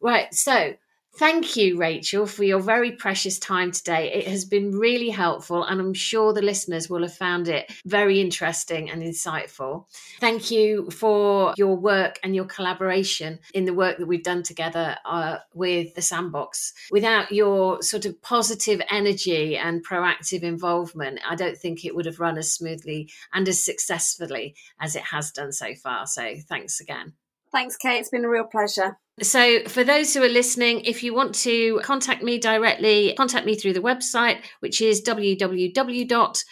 right? 0.00 0.32
So 0.34 0.74
Thank 1.14 1.56
you, 1.56 1.76
Rachel, 1.76 2.26
for 2.26 2.42
your 2.42 2.58
very 2.58 2.92
precious 2.92 3.38
time 3.38 3.70
today. 3.70 4.10
It 4.14 4.26
has 4.28 4.46
been 4.46 4.72
really 4.72 5.10
helpful, 5.10 5.62
and 5.62 5.78
I'm 5.78 5.92
sure 5.92 6.32
the 6.32 6.40
listeners 6.40 6.88
will 6.88 7.02
have 7.02 7.14
found 7.14 7.48
it 7.48 7.70
very 7.84 8.18
interesting 8.18 8.88
and 8.88 9.02
insightful. 9.02 9.84
Thank 10.20 10.50
you 10.50 10.90
for 10.90 11.52
your 11.58 11.76
work 11.76 12.18
and 12.22 12.34
your 12.34 12.46
collaboration 12.46 13.40
in 13.52 13.66
the 13.66 13.74
work 13.74 13.98
that 13.98 14.06
we've 14.06 14.22
done 14.22 14.42
together 14.42 14.96
uh, 15.04 15.38
with 15.52 15.94
the 15.94 16.00
Sandbox. 16.00 16.72
Without 16.90 17.30
your 17.30 17.82
sort 17.82 18.06
of 18.06 18.20
positive 18.22 18.80
energy 18.90 19.54
and 19.58 19.86
proactive 19.86 20.42
involvement, 20.42 21.20
I 21.28 21.34
don't 21.34 21.58
think 21.58 21.84
it 21.84 21.94
would 21.94 22.06
have 22.06 22.20
run 22.20 22.38
as 22.38 22.50
smoothly 22.50 23.10
and 23.34 23.46
as 23.48 23.62
successfully 23.62 24.56
as 24.80 24.96
it 24.96 25.02
has 25.02 25.30
done 25.30 25.52
so 25.52 25.74
far. 25.74 26.06
So, 26.06 26.36
thanks 26.48 26.80
again. 26.80 27.12
Thanks, 27.52 27.76
Kate. 27.76 28.00
It's 28.00 28.08
been 28.08 28.24
a 28.24 28.30
real 28.30 28.44
pleasure. 28.44 28.96
So, 29.20 29.62
for 29.64 29.84
those 29.84 30.14
who 30.14 30.22
are 30.22 30.28
listening, 30.28 30.80
if 30.80 31.02
you 31.02 31.12
want 31.12 31.34
to 31.36 31.80
contact 31.84 32.22
me 32.22 32.38
directly, 32.38 33.14
contact 33.16 33.44
me 33.44 33.54
through 33.54 33.74
the 33.74 33.80
website, 33.80 34.38
which 34.60 34.80
is 34.80 35.02
www.pyms 35.02 36.44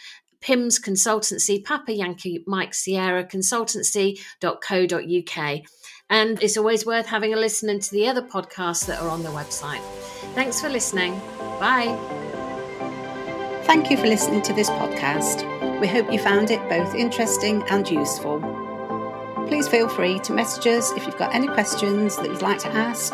consultancy, 0.45 1.65
Papa 1.65 1.93
Yankee 1.93 2.45
Mike 2.47 2.75
Sierra 2.75 3.25
consultancy.co.uk. 3.25 5.61
And 6.11 6.43
it's 6.43 6.57
always 6.57 6.85
worth 6.85 7.07
having 7.07 7.33
a 7.33 7.37
listen 7.37 7.71
into 7.71 7.93
the 7.93 8.09
other 8.09 8.23
podcasts 8.23 8.85
that 8.87 9.01
are 9.01 9.09
on 9.09 9.23
the 9.23 9.31
website. 9.31 9.83
Thanks 10.35 10.61
for 10.61 10.69
listening. 10.69 11.19
Bye. 11.59 11.97
Thank 13.65 13.91
you 13.91 13.97
for 13.97 14.07
listening 14.07 14.43
to 14.43 14.53
this 14.53 14.69
podcast. 14.69 15.81
We 15.81 15.87
hope 15.87 16.13
you 16.13 16.19
found 16.19 16.51
it 16.51 16.61
both 16.69 16.95
interesting 16.95 17.63
and 17.71 17.89
useful 17.89 18.60
please 19.51 19.67
feel 19.67 19.89
free 19.89 20.21
to 20.21 20.33
message 20.33 20.69
us 20.69 20.93
if 20.93 21.05
you've 21.05 21.19
got 21.19 21.35
any 21.35 21.49
questions 21.49 22.15
that 22.15 22.27
you'd 22.27 22.41
like 22.41 22.61
to 22.61 22.69
ask 22.69 23.13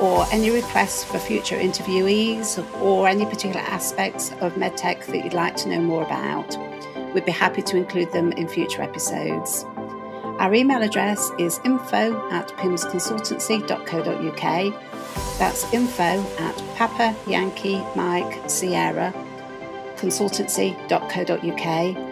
or 0.00 0.24
any 0.32 0.48
requests 0.48 1.04
for 1.04 1.18
future 1.18 1.58
interviewees 1.58 2.56
or 2.80 3.06
any 3.06 3.26
particular 3.26 3.60
aspects 3.60 4.30
of 4.40 4.54
medtech 4.54 5.04
that 5.04 5.22
you'd 5.22 5.34
like 5.34 5.54
to 5.54 5.68
know 5.68 5.82
more 5.82 6.02
about. 6.02 6.56
We'd 7.12 7.26
be 7.26 7.32
happy 7.32 7.60
to 7.60 7.76
include 7.76 8.10
them 8.12 8.32
in 8.32 8.48
future 8.48 8.80
episodes. 8.80 9.66
Our 10.38 10.54
email 10.54 10.82
address 10.82 11.30
is 11.38 11.60
info 11.66 12.30
at 12.30 12.48
pymsconsultancy.co.uk. 12.56 15.38
That's 15.38 15.70
info 15.74 16.02
at 16.02 16.62
Papa 16.76 17.14
Yankee 17.26 17.84
Mike 17.94 18.48
Sierra 18.48 19.12
consultancy.co.uk 19.96 22.03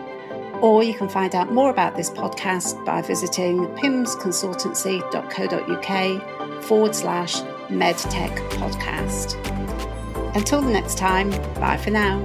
Or 0.62 0.82
you 0.82 0.94
can 0.94 1.08
find 1.08 1.34
out 1.34 1.52
more 1.52 1.68
about 1.70 1.96
this 1.96 2.08
podcast 2.08 2.82
by 2.84 3.02
visiting 3.02 3.66
pymsconsultancy.co.uk 3.66 6.62
forward 6.62 6.94
slash 6.94 7.40
medtech 7.68 8.32
podcast. 8.52 9.36
Until 10.36 10.62
the 10.62 10.70
next 10.70 10.96
time, 10.96 11.30
bye 11.54 11.76
for 11.76 11.90
now. 11.90 12.22